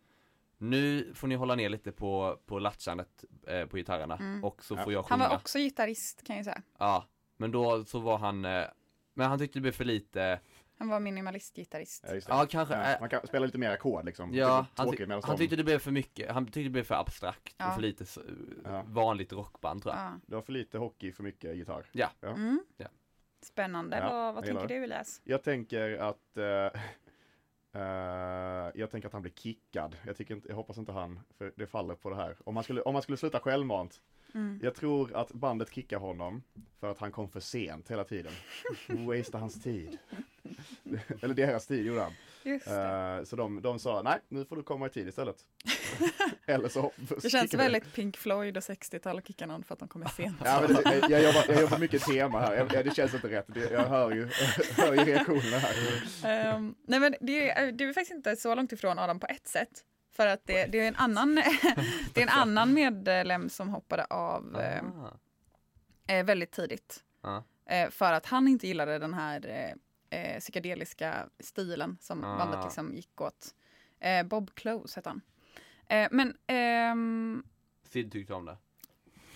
[0.58, 4.44] nu får ni hålla ner lite på, på latchandet eh, på gitarrerna Mm.
[4.44, 4.84] och så Ja.
[4.84, 5.30] får jag Han sjunga.
[5.30, 6.62] var också gitarrist kan jag säga.
[6.78, 7.06] Ja,
[7.38, 8.66] men då så var han, eh,
[9.14, 10.40] men han tyckte det blev för lite,
[10.80, 12.04] Han var minimalistgitarrist.
[12.08, 12.34] Ja, just det.
[12.34, 14.34] ja kanske, Ja, eh, man kan spela lite mer ackord liksom.
[14.34, 16.70] Ja, Det är han, ty- han de- tyckte det blev för mycket, han tyckte det
[16.70, 17.68] blev för abstrakt Ja.
[17.68, 18.22] och för lite så,
[18.64, 18.84] Ja.
[18.88, 20.04] vanligt rockband tror jag.
[20.04, 20.20] Ja.
[20.28, 21.86] Det var för lite hockey, för mycket gitarr.
[22.22, 22.60] Mm.
[22.78, 22.88] Ja.
[23.42, 23.98] Spännande.
[23.98, 25.22] Ja, vad vad tänker du Elias?
[25.24, 26.82] Jag tänker att eh,
[27.82, 29.96] eh, jag tänker att han blir kickad.
[30.06, 32.36] Jag, tycker inte, jag hoppas inte han, för det faller på det här.
[32.44, 34.02] Om man skulle, om man skulle sluta självmant.
[34.34, 34.60] Mm.
[34.64, 36.44] Jag tror att bandet kickar honom
[36.80, 38.32] för att han kom för sent hela tiden.
[38.88, 39.98] Wastea hans tid.
[41.22, 42.14] Eller deras tid gjorde han.
[42.44, 43.18] Just det.
[43.20, 45.36] Eh, så de, de sa, nej nu får du komma i tid istället.
[46.46, 49.88] Eller så Det känns väldigt Pink Floyd och 60-tal och kicka någon för att de
[49.88, 50.38] kommer sent.
[50.46, 53.46] Ja, men det, jag, jobbar, jag jobbar mycket tema här, jag, det känns inte rätt.
[53.48, 54.30] Det, jag hör ju,
[54.78, 55.76] hör ju reaktionerna här.
[56.24, 59.48] Ehm, nej men det är, det är faktiskt inte så långt ifrån Adam på ett
[59.48, 59.84] sätt.
[60.16, 61.36] För att det, det är en annan,
[62.14, 64.84] det är en annan medlem som hoppade av eh,
[66.08, 66.14] Ah.
[66.14, 67.04] eh, väldigt tidigt.
[67.24, 67.44] Ja.
[67.70, 69.74] Eh, för att han inte gillade den här
[70.10, 72.38] eh, psykedeliska stilen som Ah.
[72.38, 73.56] bandet liksom gick åt.
[74.00, 75.22] Eh, Bob Close hette han.
[75.90, 77.44] Eh, men ehm,
[77.90, 78.58] Sid tyckte om det.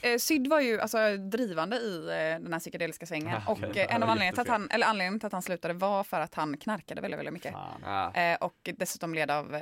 [0.02, 3.70] eh, Syd var ju alltså drivande i eh, den här psykedeliska svängen Ah, okej.
[3.70, 6.04] och eh, en av anledningarna till att han, eller anledningen till att han slutade var
[6.04, 7.52] för att han knarkade väldigt, väldigt mycket.
[7.52, 7.82] Fan.
[7.86, 8.14] Ja.
[8.22, 9.62] Eh, och dessutom led av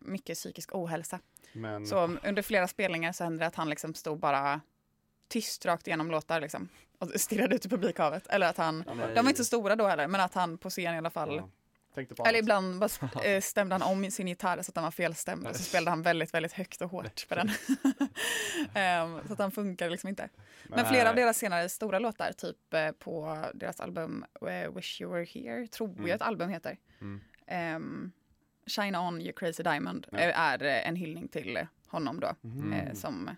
[0.00, 1.20] mycket psykisk ohälsa.
[1.52, 4.60] Men Så under flera spelningar så hände det att han liksom stod bara
[5.34, 6.68] tyst rakt igenom låtar liksom.
[6.98, 8.26] Och stirrade ut i publikhavet.
[8.26, 9.14] Eller att han, Nej.
[9.14, 11.42] de var inte så stora då heller, men att han på scen i alla fall
[11.94, 15.46] ja, Eller ibland bara, eh, stämde han om sin gitarr så att den var felstämd
[15.46, 17.50] och så spelade han väldigt, väldigt högt och hårt på den.
[18.74, 20.28] Ehm, så att han funkar liksom inte.
[20.68, 25.12] Men flera av deras senare stora låtar, typ eh, på deras album eh, Wish You
[25.12, 26.78] Were Here, tror jag ett album heter.
[27.00, 27.20] Mm.
[27.46, 28.12] Ehm,
[28.66, 30.18] Shine On You Crazy Diamond Ja.
[30.18, 32.34] är en hyllning till honom då.
[32.74, 33.30] Eh, som,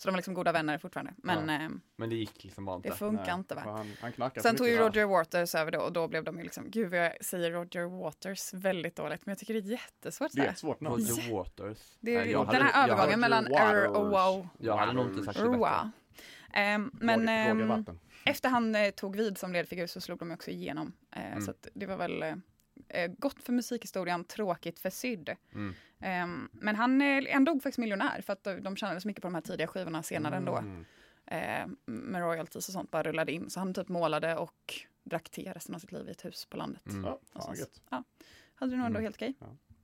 [0.00, 1.12] så de är liksom goda vänner fortfarande.
[1.16, 1.54] Men Ja.
[1.54, 2.98] ehm, Men det gick liksom bara det inte.
[2.98, 3.60] funkar Nej, inte va?
[3.60, 4.76] Han, han Sen tog ju.
[4.76, 7.84] Roger Waters över då och då blev de ju liksom, gud vad jag säger Roger
[8.02, 10.30] Waters väldigt dåligt, men jag tycker det är jättesvårt.
[10.32, 10.96] Det är ett svårt namn.
[10.96, 11.78] Roger Waters.
[12.00, 13.60] Det är, jag den hade- här övergången mellan Waters.
[13.60, 14.48] error och wow.
[14.58, 15.58] Jag hade nog inte sagt det bättre.
[15.58, 15.90] Wow.
[16.52, 17.98] Ehm, men Vatten.
[18.24, 20.92] efter han eh, tog vid som ledfigur så slog de också igenom.
[21.16, 21.40] Eh, Mm.
[21.40, 22.34] Så att det var väl eh, eh,
[23.18, 25.36] gott för musikhistorien, tråkigt för Syd.
[25.52, 25.74] Mm.
[26.00, 29.22] Ehm, men han, eh, han dog faktiskt miljonär för att de- de tjänade så mycket
[29.22, 30.56] på de här tidiga skivorna senare ändå.
[30.56, 30.84] Mm.
[31.26, 33.50] Eh, med royalties och sånt bara rullade in.
[33.50, 34.74] Så han typ målade och
[35.04, 36.86] drack te resten av sitt liv i ett hus på landet.
[36.86, 37.04] Mm.
[37.04, 37.82] Ja, fan gött.
[38.54, 39.02] Hade det nog ändå Mm.
[39.02, 39.34] helt okej.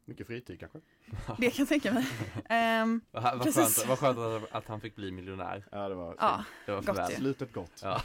[0.04, 0.78] Mycket fritid kanske.
[1.38, 2.06] Det kan jag tänka mig.
[2.48, 3.76] Ehm, Vad vad Precis.
[3.76, 5.64] skönt, vad skönt att, att han fick bli miljonär.
[5.72, 6.44] Ja, det var ja.
[6.66, 7.80] Det var Gott slutet gott.
[7.82, 8.02] Ja.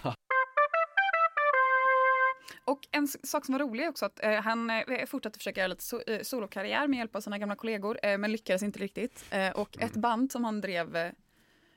[2.72, 5.84] Och en sak som var rolig också att eh, han eh, fortsatte försöka göra lite
[5.84, 9.26] so eh, solokarriär med hjälp av sina gamla kollegor, eh, men lyckades inte riktigt.
[9.32, 10.96] Eh, och ett band som han drev,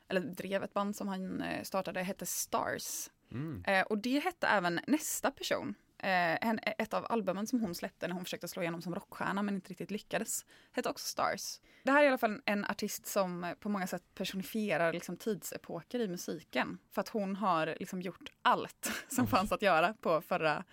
[0.08, 3.10] eller drev ett band som han startade hette Stars.
[3.32, 3.84] Mm.
[3.86, 5.74] Och det hette även nästa person.
[6.04, 9.42] Eh, en, ett av albumen som hon släppte när hon försökte slå igenom som rockstjärna
[9.42, 10.44] men inte riktigt lyckades.
[10.72, 11.60] Hette också Stars.
[11.82, 15.16] Det här är i alla fall en, artist som eh, på många sätt personifierar liksom,
[15.16, 16.78] tidsepoker i musiken.
[16.90, 20.64] För att hon har liksom gjort allt som fanns att göra på förra,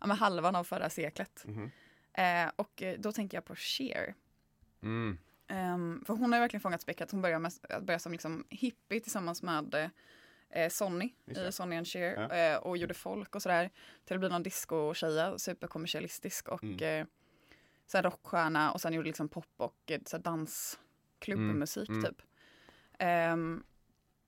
[0.00, 1.44] ja, halvan av förra seklet.
[1.44, 1.70] Mhm.
[2.12, 4.14] Eh, och eh, då tänker jag på Cher.
[4.82, 5.18] Mm.
[5.48, 7.10] Ehm, för hon har verkligen fångat späcket.
[7.10, 9.90] Hon börjar, med, börjar som liksom hippie tillsammans med
[10.50, 11.52] eh, Sonny i det.
[11.52, 12.36] Sonny and Cher Ja.
[12.36, 13.70] eh, och gjorde folk och sådär.
[14.04, 17.00] Till att bli någon disco-tjeja, superkommersialistisk och Mm.
[17.00, 17.06] eh,
[17.86, 22.10] sen rockstjärna och sen gjorde liksom pop och eh, dansklubbmusik Mm, mm.
[22.14, 22.22] typ.
[22.98, 23.62] Ehm,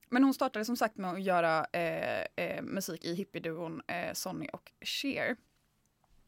[0.09, 4.49] men hon startade som sagt med att göra eh, eh, musik i hippieduon eh, Sonny
[4.53, 5.37] och Cher.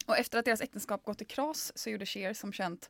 [0.05, 2.89] Och efter att deras äktenskap gått i kras så gjorde Cher som känt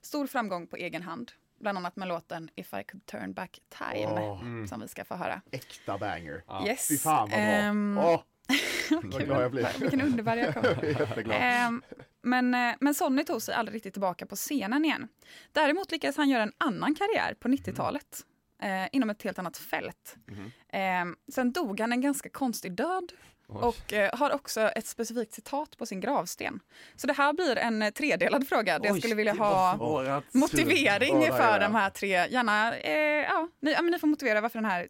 [0.00, 1.32] stor framgång på egen hand.
[1.60, 4.68] Bland annat med låten If I could turn back time Mm.
[4.68, 5.40] som vi ska få höra.
[5.50, 6.42] äkta banger.
[6.46, 6.66] Ja.
[6.66, 6.88] Yes.
[6.88, 7.38] Fy fan vad bra.
[7.38, 8.20] Ehm, Åh,
[8.90, 9.68] vad glad jag blir.
[9.80, 10.64] Vilken underbar reaktion.
[10.98, 11.38] Jätteglad.
[11.42, 11.82] Ehm,
[12.22, 15.08] men, eh, men Sonny tog sig aldrig riktigt tillbaka på scenen igen.
[15.52, 18.20] Däremot lyckades han göra en annan karriär på 90-talet.
[18.62, 20.16] Eh, inom ett helt annat fält.
[20.26, 20.50] Mhm.
[20.68, 23.12] Ehm, sen dog han en ganska konstig död
[23.48, 23.62] Oj.
[23.62, 26.60] och eh, har också ett specifikt citat på sin gravsten.
[26.96, 30.22] Så det här blir en eh, tredelad fråga där jag Oj, skulle vilja var ha
[30.32, 32.08] motivering är för de här tre.
[32.28, 34.88] Gärna, eh, ja, ni, ja, men ni får motivera varför den här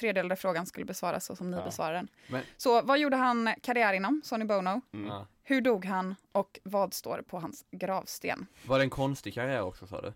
[0.00, 1.64] tredelade frågan skulle besvaras så som ni Ja.
[1.64, 2.08] besvarar den.
[2.28, 4.80] Men- Så vad gjorde han karriär inom, Sonny Bono?
[4.94, 5.24] Mm.
[5.42, 8.46] Hur dog han och vad står på hans gravsten?
[8.66, 10.12] Var det en konstig karriär också sa du?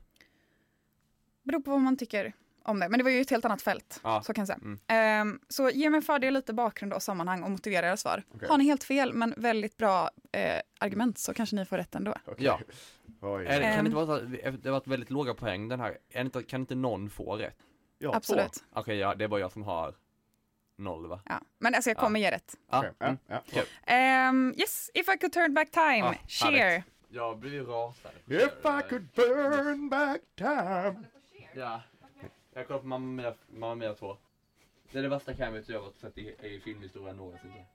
[1.42, 2.32] Beror på vad man tycker
[2.64, 4.00] om det, men det var ju ett helt annat fält.
[4.04, 4.22] Ja.
[4.22, 4.58] Så kan jag säga.
[4.62, 4.78] Mm.
[4.86, 8.22] Ehm, så ge mig för det lite bakgrund och sammanhang och motivera era svar.
[8.34, 8.48] Okej.
[8.48, 12.14] Har ni helt fel, men väldigt bra eh, argument så kanske ni får rätt ändå.
[12.26, 12.44] Okej.
[12.44, 12.60] Ja.
[13.20, 13.46] Oj.
[13.46, 13.84] Är, det- kan Ehm.
[13.84, 16.74] det inte vara så det har varit väldigt låga poäng den här, inte, kan inte
[16.74, 17.56] någon få rätt?
[17.98, 18.64] Ja, Absolut.
[18.72, 19.94] Okej, ja, det är bara jag som har
[20.78, 21.20] noll va?
[21.24, 21.40] Ja.
[21.58, 22.56] Men alltså jag kommer ge rätt.
[22.70, 23.18] Ja, Okej, ja, mm.
[23.26, 23.42] ja.
[23.52, 23.62] Kul.
[23.86, 26.50] Ehm, yes, if I could turn back time, Ja, Cher.
[26.50, 26.84] härligt.
[27.08, 28.12] Jag blir ju rasad.
[28.26, 31.04] If I could burn back time.
[31.54, 31.82] Ja.
[32.54, 34.16] Jag kollar på Mamma Mia, Mamma Mia 2.
[34.90, 37.50] Det är det värsta cameot jag har sett i, i filmhistorien någonsin.
[37.50, 37.66] Okej,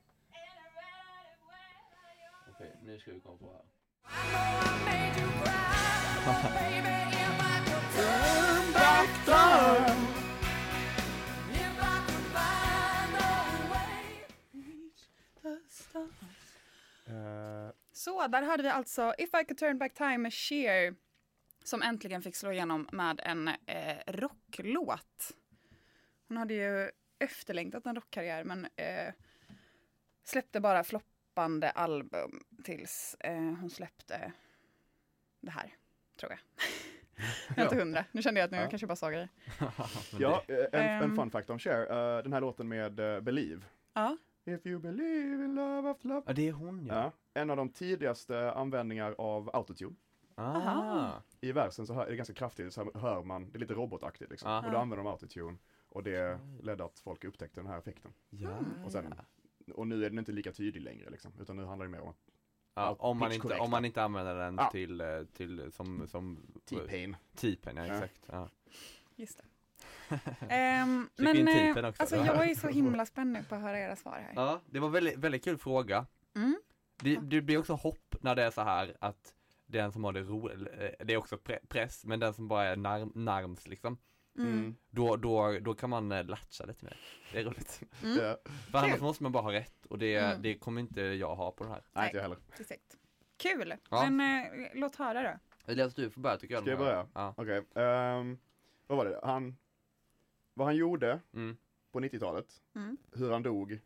[2.50, 3.62] okay, Okej, nu ska vi komma på här.
[8.74, 10.18] Back time.
[17.92, 21.07] Så, där hade vi alltså If I could turn back time med Cher.
[21.68, 25.36] Som äntligen fick slå igenom med en eh, rocklåt.
[26.28, 29.12] Hon hade ju efterlängtat en rockkarriär men eh,
[30.24, 34.32] släppte bara floppande album tills eh, hon släppte
[35.40, 35.74] det här,
[36.20, 36.40] tror jag.
[37.48, 38.04] jag är inte hundra.
[38.12, 38.68] Nu kände jag att nu Ja.
[38.70, 39.28] kanske bara sa grejer.
[40.18, 41.16] ja, eh, en, en Ehm.
[41.16, 41.80] fun fact om Cher.
[41.90, 43.62] eh, den här låten med eh, Believe.
[43.92, 46.22] Ja, If you believe in love after love.
[46.26, 46.94] Ja, det är hon ja.
[46.94, 49.96] Ja, en av de tidigaste användningar av autotune.
[50.40, 51.10] Ah.
[51.40, 54.30] I versen så hör, är det ganska kraftigt, så hör man, det är lite robotaktigt
[54.30, 54.50] liksom.
[54.50, 54.66] Ja.
[54.66, 55.58] Och då använder de autotune.
[55.88, 58.12] Och det ledde att folk upptäckte den här effekten.
[58.30, 58.58] Ja.
[58.84, 59.14] Och, sen,
[59.74, 62.14] och nu är den inte lika tydlig längre liksom, utan nu handlar det mer om
[62.74, 64.70] Ja, om, man inte, om man inte använder den Ja.
[64.70, 67.16] till, eh, till som, som T-pain.
[67.34, 67.94] T-pen, ja Ja.
[67.94, 68.20] exakt.
[68.26, 68.48] Ja.
[69.16, 69.44] Just det.
[71.18, 72.02] In men eh, också?
[72.02, 74.32] alltså, jag är så himla spänd på att höra era svar här.
[74.36, 76.06] ja, det var väldigt, väldigt kul fråga.
[76.36, 76.58] Mm.
[77.02, 79.34] Det, det blir också hopp när det är så här att
[79.68, 82.76] den som har det roligt, det är också pre- press, men den som bara är
[82.76, 83.98] narm, narms liksom.
[84.38, 84.76] Mm.
[84.90, 86.96] Då, då, då kan man eh, latcha lite mer.
[87.32, 87.82] Det är roligt.
[88.02, 88.36] Ja.
[88.70, 90.42] För annars måste man bara ha rätt och det, Mm.
[90.42, 91.82] det kommer inte jag ha på den här.
[91.92, 92.38] Nej, inte jag heller.
[92.60, 92.96] Exakt.
[93.36, 93.74] Kul!
[93.90, 94.10] Ja.
[94.10, 95.38] Men eh, låt höra då.
[95.72, 96.62] Elias du får börja tycker jag.
[96.62, 97.08] Ska jag börja?
[97.14, 97.34] Ja.
[97.36, 98.38] Okej, ehm,
[98.86, 99.20] vad var det?
[99.22, 99.56] Han,
[100.54, 101.56] vad han gjorde Mm.
[101.92, 102.96] på 90-talet, Mm.
[103.12, 103.80] hur han dog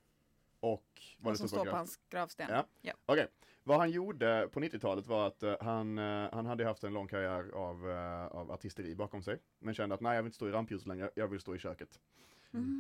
[0.61, 0.85] och
[1.19, 2.47] vad Vad det som stod står på hans gravsten.
[2.51, 2.67] Ja.
[2.81, 2.93] Ja.
[3.07, 3.27] Okej,
[3.65, 7.09] vad han gjorde på 90-talet var att eh, han, eh, han hade haft en lång
[7.09, 9.39] karriär av, uh, av artisteri bakom sig.
[9.59, 11.59] Men kände att nej, jag vill inte stå i rampljuset längre, jag vill stå i
[11.59, 12.01] köket.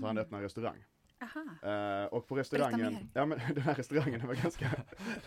[0.01, 0.85] Så han öppnade en restaurang.
[1.23, 1.71] Aha.
[1.71, 4.71] Eh, och på restaurangen, ja men den här restaurangen var ganska,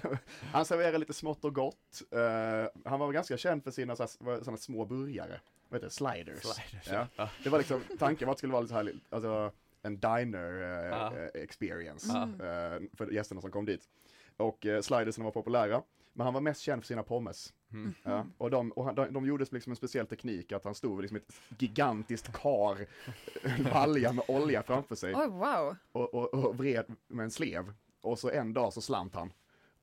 [0.52, 2.02] han serverade lite smått och gott.
[2.12, 5.40] Eh, han var ganska känd för sina såna små burgare,
[5.70, 6.44] vad heter det, sliders.
[6.44, 7.08] Sliders, ja.
[7.16, 7.30] ja.
[7.44, 9.52] Det var liksom, tanken var att det skulle vara lite så här, alltså
[9.82, 13.90] en diner eh, eh, experience eh, för gästerna som kom dit.
[14.38, 15.82] Och eh, slidersen var populära,
[16.14, 17.54] men han var mest känd för sina pommes.
[17.74, 17.94] Mm.
[18.04, 21.02] Ja, och de, och han, de, de gjorde liksom en speciell teknik att han stod
[21.02, 22.78] liksom ett gigantiskt kar,
[23.58, 25.76] en balja med olja framför sig Oj, wow.
[25.92, 27.74] och, och, och vred med en slev.
[28.02, 29.34] Och så en dag så slant han.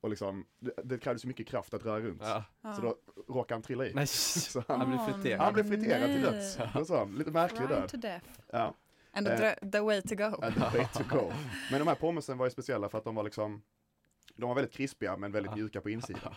[0.00, 2.22] Och liksom, det, det krävdes så mycket kraft att röra runt.
[2.24, 2.44] Ja.
[2.76, 2.96] Så då
[3.28, 3.94] råkade han trilla i.
[3.94, 5.40] Nej, Så han han, Åh, friterad.
[5.40, 6.56] han blev friterad till döds.
[6.90, 7.88] Han, lite märklig död.
[7.88, 8.26] to death.
[8.52, 8.74] Ja,
[9.14, 9.36] And Eh.
[9.38, 10.24] the, the way to go.
[10.24, 11.32] and the way to go.
[11.70, 13.62] Men de här pommesen var ju speciella för att de var liksom
[14.36, 16.34] de var väldigt krispiga men väldigt mjuka på insidan.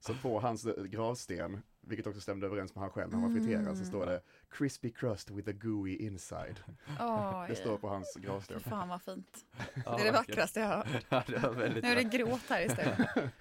[0.00, 3.78] Så på hans gravsten, vilket också stämde överens med han själv när han var friterad,
[3.78, 4.20] så står det
[4.50, 6.60] Crispy crust with a gooey inside.
[7.00, 7.46] Oj.
[7.48, 8.60] Det står på hans gravsten.
[8.60, 9.44] Fan vad fint.
[9.74, 11.04] Det är det vackraste jag har hört.
[11.10, 11.50] Ja,
[11.82, 12.98] Nu är det gråt här istället.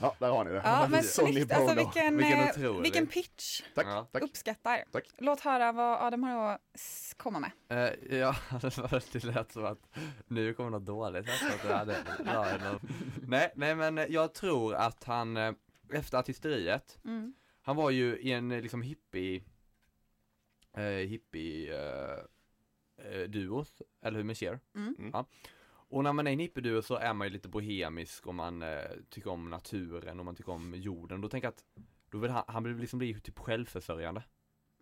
[0.00, 0.62] Ja, där har ni det.
[0.64, 1.52] Ja, men snyggt.
[1.52, 3.62] Alltså vilken, Vilken eh, vilken pitch.
[3.74, 4.06] Tack, Ja.
[4.12, 4.22] tack.
[4.22, 4.84] Uppskattar.
[4.92, 5.04] Tack.
[5.18, 6.60] Låt höra vad Adam har att
[7.16, 7.50] komma med.
[7.68, 8.36] Eh, ja,
[9.12, 9.78] det lät som att
[10.26, 11.28] nu kommer något dåligt.
[11.28, 12.46] Att hade, ja,
[13.54, 15.52] nej, men jag tror att han eh,
[15.92, 17.34] efter artisteriet, Mm.
[17.64, 19.42] Han var ju i en eh, liksom hippie,
[20.72, 22.18] eh, hippie eh,
[22.96, 23.64] eh, duo,
[24.02, 24.60] eller hur med Cher?
[24.74, 24.94] Mm.
[24.98, 25.10] Mm.
[25.12, 25.26] Ja.
[25.66, 28.62] Och när man är i en hippie-duo så är man ju lite bohemisk och man
[28.62, 31.20] eh, tycker om naturen och man tycker om jorden.
[31.20, 31.64] Då tänker jag att,
[32.10, 34.22] då vill han, han vill liksom bli typ självförsörjande.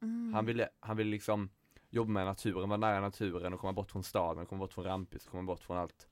[0.03, 0.35] Mm.
[0.35, 1.51] Han ville, han ville liksom
[1.91, 5.27] jobba med naturen, vara nära naturen och komma bort från staden, komma bort från rampis,
[5.27, 6.09] komma bort från allt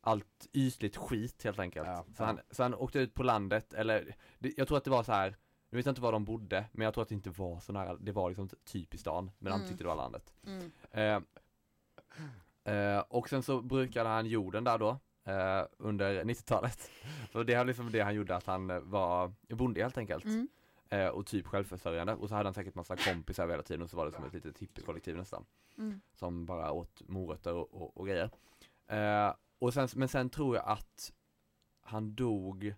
[0.00, 1.86] allt ytligt skit helt enkelt.
[1.86, 2.26] Ja, så, ja.
[2.26, 5.12] han, så han åkte ut på landet, eller det, jag tror att det var så
[5.12, 5.36] här
[5.72, 7.72] nu vet jag inte var de bodde, men jag tror att det inte var så
[7.72, 9.68] nära, det var liksom typ i stan, men han Mm.
[9.68, 10.34] tyckte det var landet.
[10.46, 10.72] Mm.
[10.90, 14.88] Eh, eh, och sen så brukade han jorden där då,
[15.24, 16.90] eh, under 90-talet.
[17.32, 20.24] Så det var liksom det han gjorde, att han var bonde helt enkelt.
[20.24, 20.48] Mm.
[20.88, 22.14] Eh, och typ självförsörjande.
[22.14, 24.32] Och så hade han säkert massa kompisar hela tiden och så var det som ett
[24.34, 25.44] litet hippiekollektiv nästan.
[25.78, 26.00] Mm.
[26.14, 28.30] Som bara åt morötter och, och, och grejer.
[28.86, 31.12] Eh, och sen, men sen tror jag att
[31.80, 32.74] han dog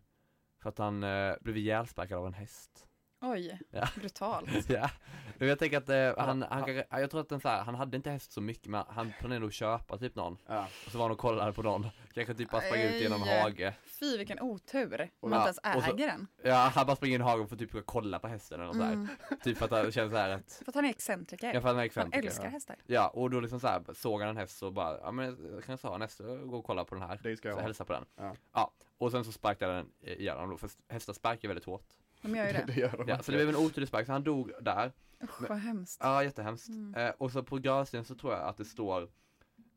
[0.65, 2.87] för att han eh, blev ihjälsparkad av en häst.
[3.33, 3.89] Oj, Ja.
[3.97, 4.49] brutalt.
[4.69, 4.91] ja,
[5.39, 7.75] Men jag tänker att eh, han, han, kanske- jag tror att den så här, han
[7.75, 10.39] hade inte häst så mycket men han planerade att köpa typ någon.
[10.47, 10.67] Ja.
[10.87, 11.87] Och så var han och kollade på någon.
[12.15, 13.75] Kanske typ bara sprang ut genom hage.
[14.01, 15.11] Fy vilken otur.
[15.21, 16.27] Och- Man inte Ja, ens och så- äger den.
[16.43, 18.77] Ja, han bara springer in i hagen för att typ kolla på hästen eller något.
[18.77, 19.09] Mm.
[19.45, 21.55] Typ för att han känner så här att, För att han är excentriker.
[21.55, 22.25] jag fattar han exempel.
[22.27, 22.77] älskar hästar.
[22.87, 25.65] Ja, och då liksom så här, såg han en häst så bara, ja men jag
[25.65, 27.21] kan ta en häst och gå och kolla på den här.
[27.23, 27.67] Det ska jag så ha.
[27.67, 28.05] hälsa på den.
[28.17, 28.35] Ja.
[28.53, 31.87] Ja, och sen så sparkade den ihjäl honom då, för hästar sparkar väldigt hårt.
[32.25, 32.81] De gör ju Det det.
[32.81, 34.93] gör de Ja, så det blev en oturlig så han dog där.
[35.23, 36.01] Usch vad hemskt.
[36.03, 36.69] Ja, jättehemskt.
[36.69, 36.95] Mm.
[36.95, 39.09] Eh, och så på gravstenen så tror jag att det står,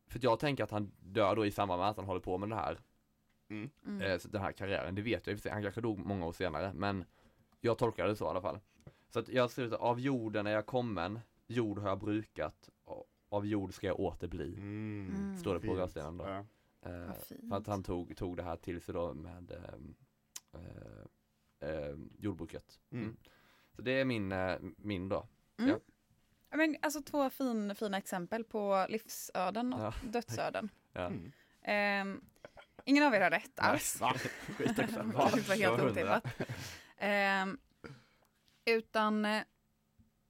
[0.08, 2.38] för att jag tänker att han dör då i samband med att han håller på
[2.38, 2.78] med det här,
[3.50, 3.70] Mm.
[3.86, 4.02] Mm.
[4.02, 4.94] eh, så den här karriären.
[4.94, 7.04] Det vet jag i han kanske dog många år senare, men
[7.60, 8.58] jag tolkar det så i alla fall.
[9.08, 12.70] Så att jag skriver av jorden är jag kommen, jord har jag brukat,
[13.28, 14.54] av jord ska jag åter bli.
[14.54, 15.14] Mm.
[15.16, 15.36] Mm.
[15.38, 16.24] Står det på gravstenen då.
[16.24, 16.44] Ja.
[16.90, 17.12] Eh,
[17.48, 19.94] för att han tog, tog det här till sig då med ehm,
[20.54, 21.04] eh,
[21.60, 22.80] eh, jordbruket.
[22.92, 23.04] Mm.
[23.04, 23.16] Mm.
[23.76, 25.26] Så det är min, eh, min då.
[25.58, 25.70] Mm.
[25.70, 25.78] Ja.
[26.56, 29.94] Men, alltså två fin, fina exempel på livsöden och Ja.
[30.04, 30.68] dödsöden.
[30.92, 31.06] Ja.
[31.06, 31.32] Mm.
[31.62, 32.20] Ehm,
[32.84, 34.00] ingen av er har rätt alls.
[34.00, 34.14] Va?
[34.58, 36.24] Det var helt otippat.
[36.98, 37.58] Ehm,
[38.64, 39.26] utan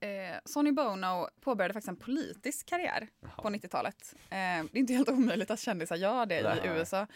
[0.00, 3.50] eh, Sonny Bono påbörjade faktiskt en politisk karriär på Jaha.
[3.50, 4.14] 90-talet.
[4.30, 6.60] Ehm, det är inte helt omöjligt att kändisar gör det Nej.
[6.64, 7.06] i USA.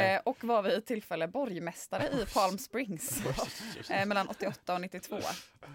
[0.00, 3.22] Eh, och var vid ett tillfälle borgmästare i Palm Springs
[3.90, 5.16] eh, mellan 88 och 92.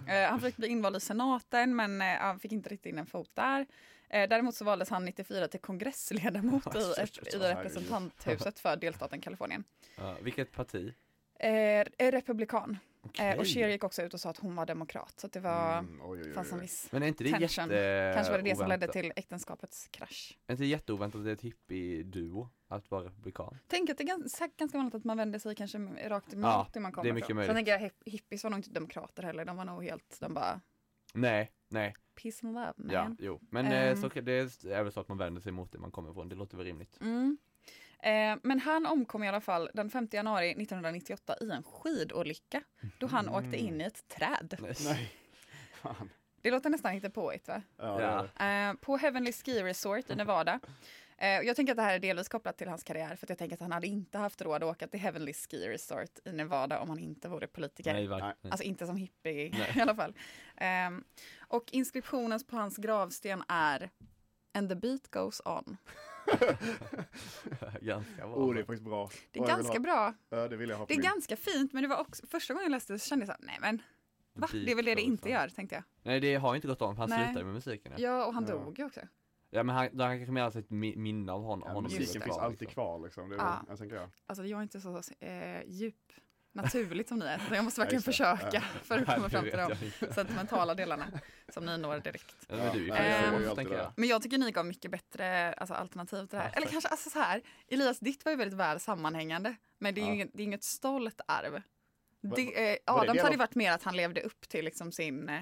[0.08, 3.06] Eh, han försökte bli invald i senaten men eh, han fick inte riktigt in en
[3.06, 3.66] fot där.
[4.10, 9.64] Eh, däremot så valdes han 94 till kongressledamot i, ett, i representanthuset för delstaten Kalifornien.
[9.98, 10.94] Ja, vilket parti?
[11.40, 11.86] Eh,
[13.06, 13.28] republikan.
[13.34, 13.46] Eh, och.
[13.48, 15.20] Cher gick också ut och sa att hon var demokrat.
[15.20, 17.30] Så att det var, Mm, oj, oj, oj, fanns en viss Men är inte det
[17.32, 17.64] tension.
[17.70, 18.12] jätte...
[18.16, 18.94] Kanske var det det som ledde oväntat?
[19.02, 20.38] till äktenskapets krasch.
[20.48, 23.58] Är inte det jätteoväntat att det är ett hippie-duo att vara republikan?
[23.68, 25.78] Tänk att det är ganska, säkert ganska vanligt att man vänder sig kanske
[26.10, 27.36] rakt emot Ja, det man kommer det är mycket från.
[27.36, 27.48] möjligt.
[27.50, 29.46] Sen tänker jag hip- hippies var nog inte demokrater heller.
[29.46, 30.62] De var nog helt, de bara
[31.14, 32.90] Nej, nej, peace and love man.
[32.94, 33.40] ja, jo.
[33.52, 34.32] Men eh, så, det
[34.66, 36.66] är väl så att man vänder sig mot det man kommer ifrån, det låter väl
[36.66, 36.98] rimligt.
[37.02, 37.38] Mm.
[38.06, 42.62] Eh, men han omkom i alla fall den 5 januari 1998 i en skidolycka
[42.98, 44.58] då han åkte in i ett träd.
[44.60, 45.12] Nej,
[45.82, 46.10] fan.
[46.42, 47.62] Det låter nästan påhitt va?
[47.78, 48.28] Ja.
[48.46, 50.60] Eh, på Heavenly Ski Resort i Nevada.
[51.18, 53.38] Eh, jag tänker att det här är delvis kopplat till hans karriär för att jag
[53.38, 56.80] tänker att han hade inte haft råd att åka till Heavenly Ski Resort i Nevada
[56.80, 57.94] om han inte vore politiker.
[57.94, 58.52] Nej, verkligen.
[58.52, 59.74] Alltså inte som hippie Nej.
[59.76, 60.14] i alla fall.
[60.58, 61.04] Ehm,
[61.40, 63.90] och inskriptionen på hans gravsten är
[64.54, 65.78] And the beat goes on.
[67.82, 68.36] ganska bra.
[68.36, 69.10] Oh, det är faktiskt bra.
[69.32, 70.14] Det är ganska bra.
[70.30, 71.04] Ja, det vill jag ha Det är min.
[71.06, 73.42] ganska fint men det var också första gången jag läste det så kände jag så
[73.44, 73.82] här, nej men
[74.34, 74.48] va?
[74.52, 75.84] Det är väl det det inte gör tänkte jag.
[76.04, 77.26] Nej, det har inte gått om, han Nej.
[77.26, 77.94] slutade med musiken.
[77.98, 78.54] Ja, Ja och han Ja.
[78.56, 79.02] dog ju också.
[79.50, 81.70] ja men han, han kanske med sig ett mi- minne av honom.
[81.74, 82.12] Ja, musiken det.
[82.12, 82.74] finns kvar, alltid liksom.
[82.74, 83.30] kvar liksom.
[83.30, 83.66] Det är, Ja.
[83.70, 84.10] jag tänker jag.
[84.26, 85.96] Alltså jag är inte så eh, djup
[86.56, 87.38] naturligt som ni är.
[87.50, 89.60] Så jag måste verkligen försöka för att komma fram till
[90.00, 91.06] de sentimentala delarna
[91.50, 92.36] som ni når direkt.
[92.48, 92.88] Ja, men du ju
[93.74, 93.94] jag.
[93.98, 96.50] Men jag tycker ni gav mycket bättre alltså, alternativ till det här.
[96.50, 99.56] Ja, Eller kanske alltså, så här, Elias ditt var ju väldigt väl sammanhängande.
[99.78, 100.14] Men det är ju Ja.
[100.16, 101.62] inget, det är inget stolt arv.
[102.22, 105.30] Det, eh, Adams hade ju varit mer att han levde upp till liksom sin...
[105.30, 105.42] Eh,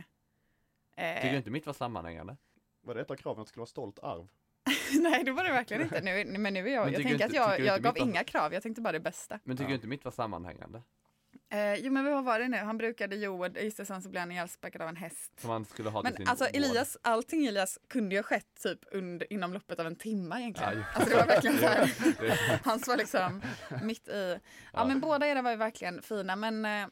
[1.15, 2.37] Tycker du inte mitt var sammanhängande?
[2.81, 4.27] Var det ett av kraven att det skulle vara stolt arv?
[5.01, 6.01] nej det var det verkligen inte.
[6.01, 8.23] Nu, men nu är jag, Men jag tänker inte- att jag, jag gav var- inga
[8.23, 9.39] krav, jag tänkte bara det bästa.
[9.43, 9.69] Men tycker Ja.
[9.69, 10.81] du inte mitt var sammanhängande?
[11.53, 12.57] Eh, jo men vad var det nu?
[12.57, 15.39] Han brukade Joel, just det, sen så blev han ihjälspäckad av en häst.
[15.39, 16.45] Som man skulle ha till Men sin alltså.
[16.45, 20.77] Elias, allting Elias kunde ju ha skett typ under, inom loppet av en timme egentligen.
[20.79, 23.41] Ja, alltså det var verkligen så här, hans var liksom
[23.83, 24.39] mitt i.
[24.43, 24.85] Ja, Ja.
[24.85, 26.87] men båda era var ju verkligen fina men eh,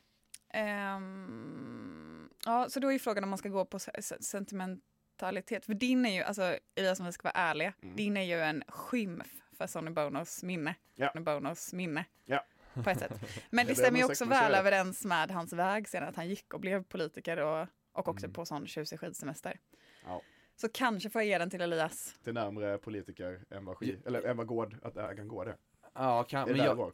[0.54, 5.66] ehm, Ja så då är ju frågan om man ska gå på se- se- sentimentalitet.
[5.66, 8.64] För din är ju, alltså Elias om vi ska vara ärliga, din är ju en
[8.68, 10.76] skymf för Sonny Bonos minne.
[10.96, 11.12] Ja.
[11.14, 12.06] Sonny Bonos minne.
[12.26, 12.46] Ja.
[12.84, 13.20] På ett sätt.
[13.50, 16.54] Men det Det stämmer ju också väl överens med hans väg sen att han gick
[16.54, 18.34] och blev politiker och, och också Mm.
[18.34, 19.60] på sån tjusig skidsemester.
[20.06, 20.22] Ja.
[20.56, 22.16] Så kanske får jag ge den till Elias.
[22.24, 25.58] Till närmre politiker än vad, skid, eller än vad gård, att ägaren går det.
[25.94, 26.94] Ja, kan, Är det men jag, var?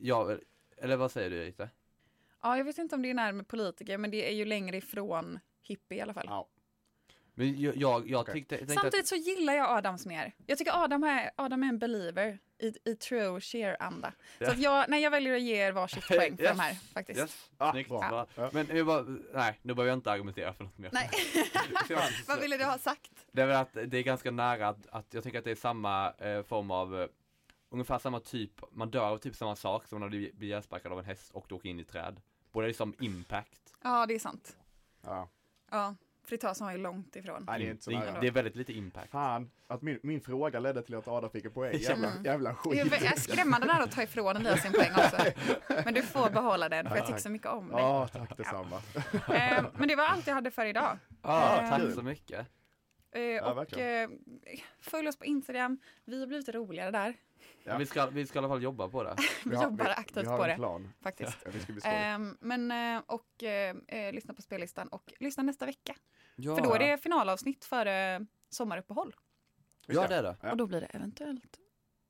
[0.00, 0.38] jag,
[0.76, 1.68] eller vad säger du Rita?
[2.42, 5.38] Ja, jag vet inte om det är närmare politiker, men det är ju längre ifrån
[5.62, 6.26] hippie i alla fall.
[6.28, 6.48] Ja.
[7.34, 8.34] Men jag, jag, jag Okej.
[8.34, 10.32] tyckte, tänkte att, Samtidigt så gillar jag Adams mer.
[10.46, 14.12] Jag tycker Adam är, Adam är en believer i, i true sheer-anda.
[14.38, 14.46] Ja.
[14.46, 16.56] Så att jag, nej, jag väljer att ge er varsitt poäng för Yes.
[16.56, 17.20] de här faktiskt.
[17.20, 17.90] yes, Ah, snyggt.
[17.90, 18.26] Ja.
[18.52, 19.02] Men jag bara,
[19.32, 20.90] nej, nu behöver jag inte argumentera för något mer.
[20.92, 21.10] Nej,
[22.28, 23.10] vad ville du ha sagt?
[23.32, 25.54] Det är väl att det är ganska nära att, att jag tänker att det är
[25.54, 27.08] samma eh, form av eh,
[27.68, 30.98] Ungefär samma typ, man dör av typ samma sak som när du blir ihjälsparkad av
[30.98, 32.20] en häst och du åker in i ett träd.
[32.52, 33.72] Både liksom impact.
[33.82, 34.56] Ja, det är sant.
[35.02, 35.28] Ja.
[35.70, 35.94] Ja,
[36.26, 37.44] Fritösen var ju långt ifrån.
[37.46, 38.20] Nej, det är inte så det, nära.
[38.20, 39.10] det är väldigt lite impact.
[39.10, 41.76] Fan, att min, min fråga ledde till att Ada fick en poäng.
[41.78, 42.24] Jävla, Mm.
[42.24, 42.92] jävla Det är skit.
[42.92, 45.16] vä- är skrämmande nära att ta ifrån Elias sin poäng också.
[45.84, 47.78] Men du får behålla den, för jag tycker så mycket om dig.
[47.80, 48.80] Ja, tack detsamma.
[49.34, 50.98] Eh, Men det var allt jag hade för idag.
[51.22, 51.92] Ja, Eh, tack kul.
[51.92, 52.46] så mycket.
[53.12, 54.18] Eh, och eh, verkligen.
[54.80, 55.78] följ oss på Instagram.
[56.04, 57.14] Vi har blivit roligare där.
[57.64, 57.78] Ja.
[57.78, 59.16] Vi, ska, vi ska i alla fall jobba på det.
[59.44, 60.92] Vi har- jobbar aktivt vi på det plan.
[61.00, 61.38] faktiskt.
[61.84, 61.90] Ja.
[61.90, 65.94] Ehm, men eh, och eh, eh, lyssna på spellistan och lyssna nästa vecka.
[66.36, 69.16] Ja, För då är det finalavsnitt före sommaruppehåll.
[69.86, 70.50] Ja, det är det.
[70.50, 71.58] Och då blir det eventuellt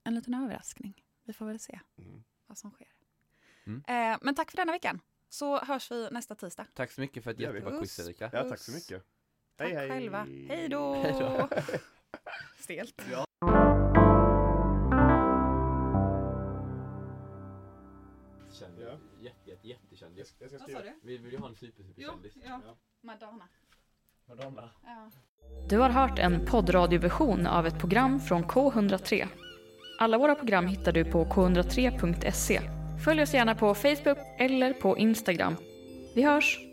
[0.05, 1.03] en liten överraskning.
[1.25, 2.25] Vi får väl se Mm.
[2.47, 2.89] vad som sker.
[3.67, 3.83] Mm.
[4.13, 5.01] Eh, men tack för denna veckan.
[5.29, 6.67] Så hörs vi nästa tisdag.
[6.75, 7.99] Tack så mycket för ett jättebra quiz.
[7.99, 8.31] Erika.
[8.33, 9.03] Ja, tack så mycket.
[9.57, 9.89] Tack Hej, hej.
[9.91, 10.27] själva.
[10.49, 10.95] Hej då!
[10.95, 11.49] Hej då.
[12.59, 13.03] Stelt.
[13.11, 13.26] Ja.
[19.21, 20.35] Jätte, jätte, jättekändis.
[20.39, 20.81] Jag ska Vad skriva.
[20.81, 20.93] sa du?
[21.03, 22.33] Vi vill ju ha en super, superkändis.
[22.45, 22.61] ja.
[23.01, 23.45] Madonna.
[24.29, 24.71] Madonna.
[24.85, 25.11] Ja.
[25.69, 29.27] Du har hört en poddradioversion av ett program från K103.
[29.99, 32.61] Alla våra program hittar du på k103.se.
[33.05, 35.57] Följ oss gärna på Facebook eller på Instagram.
[36.15, 36.66] Vi hörs!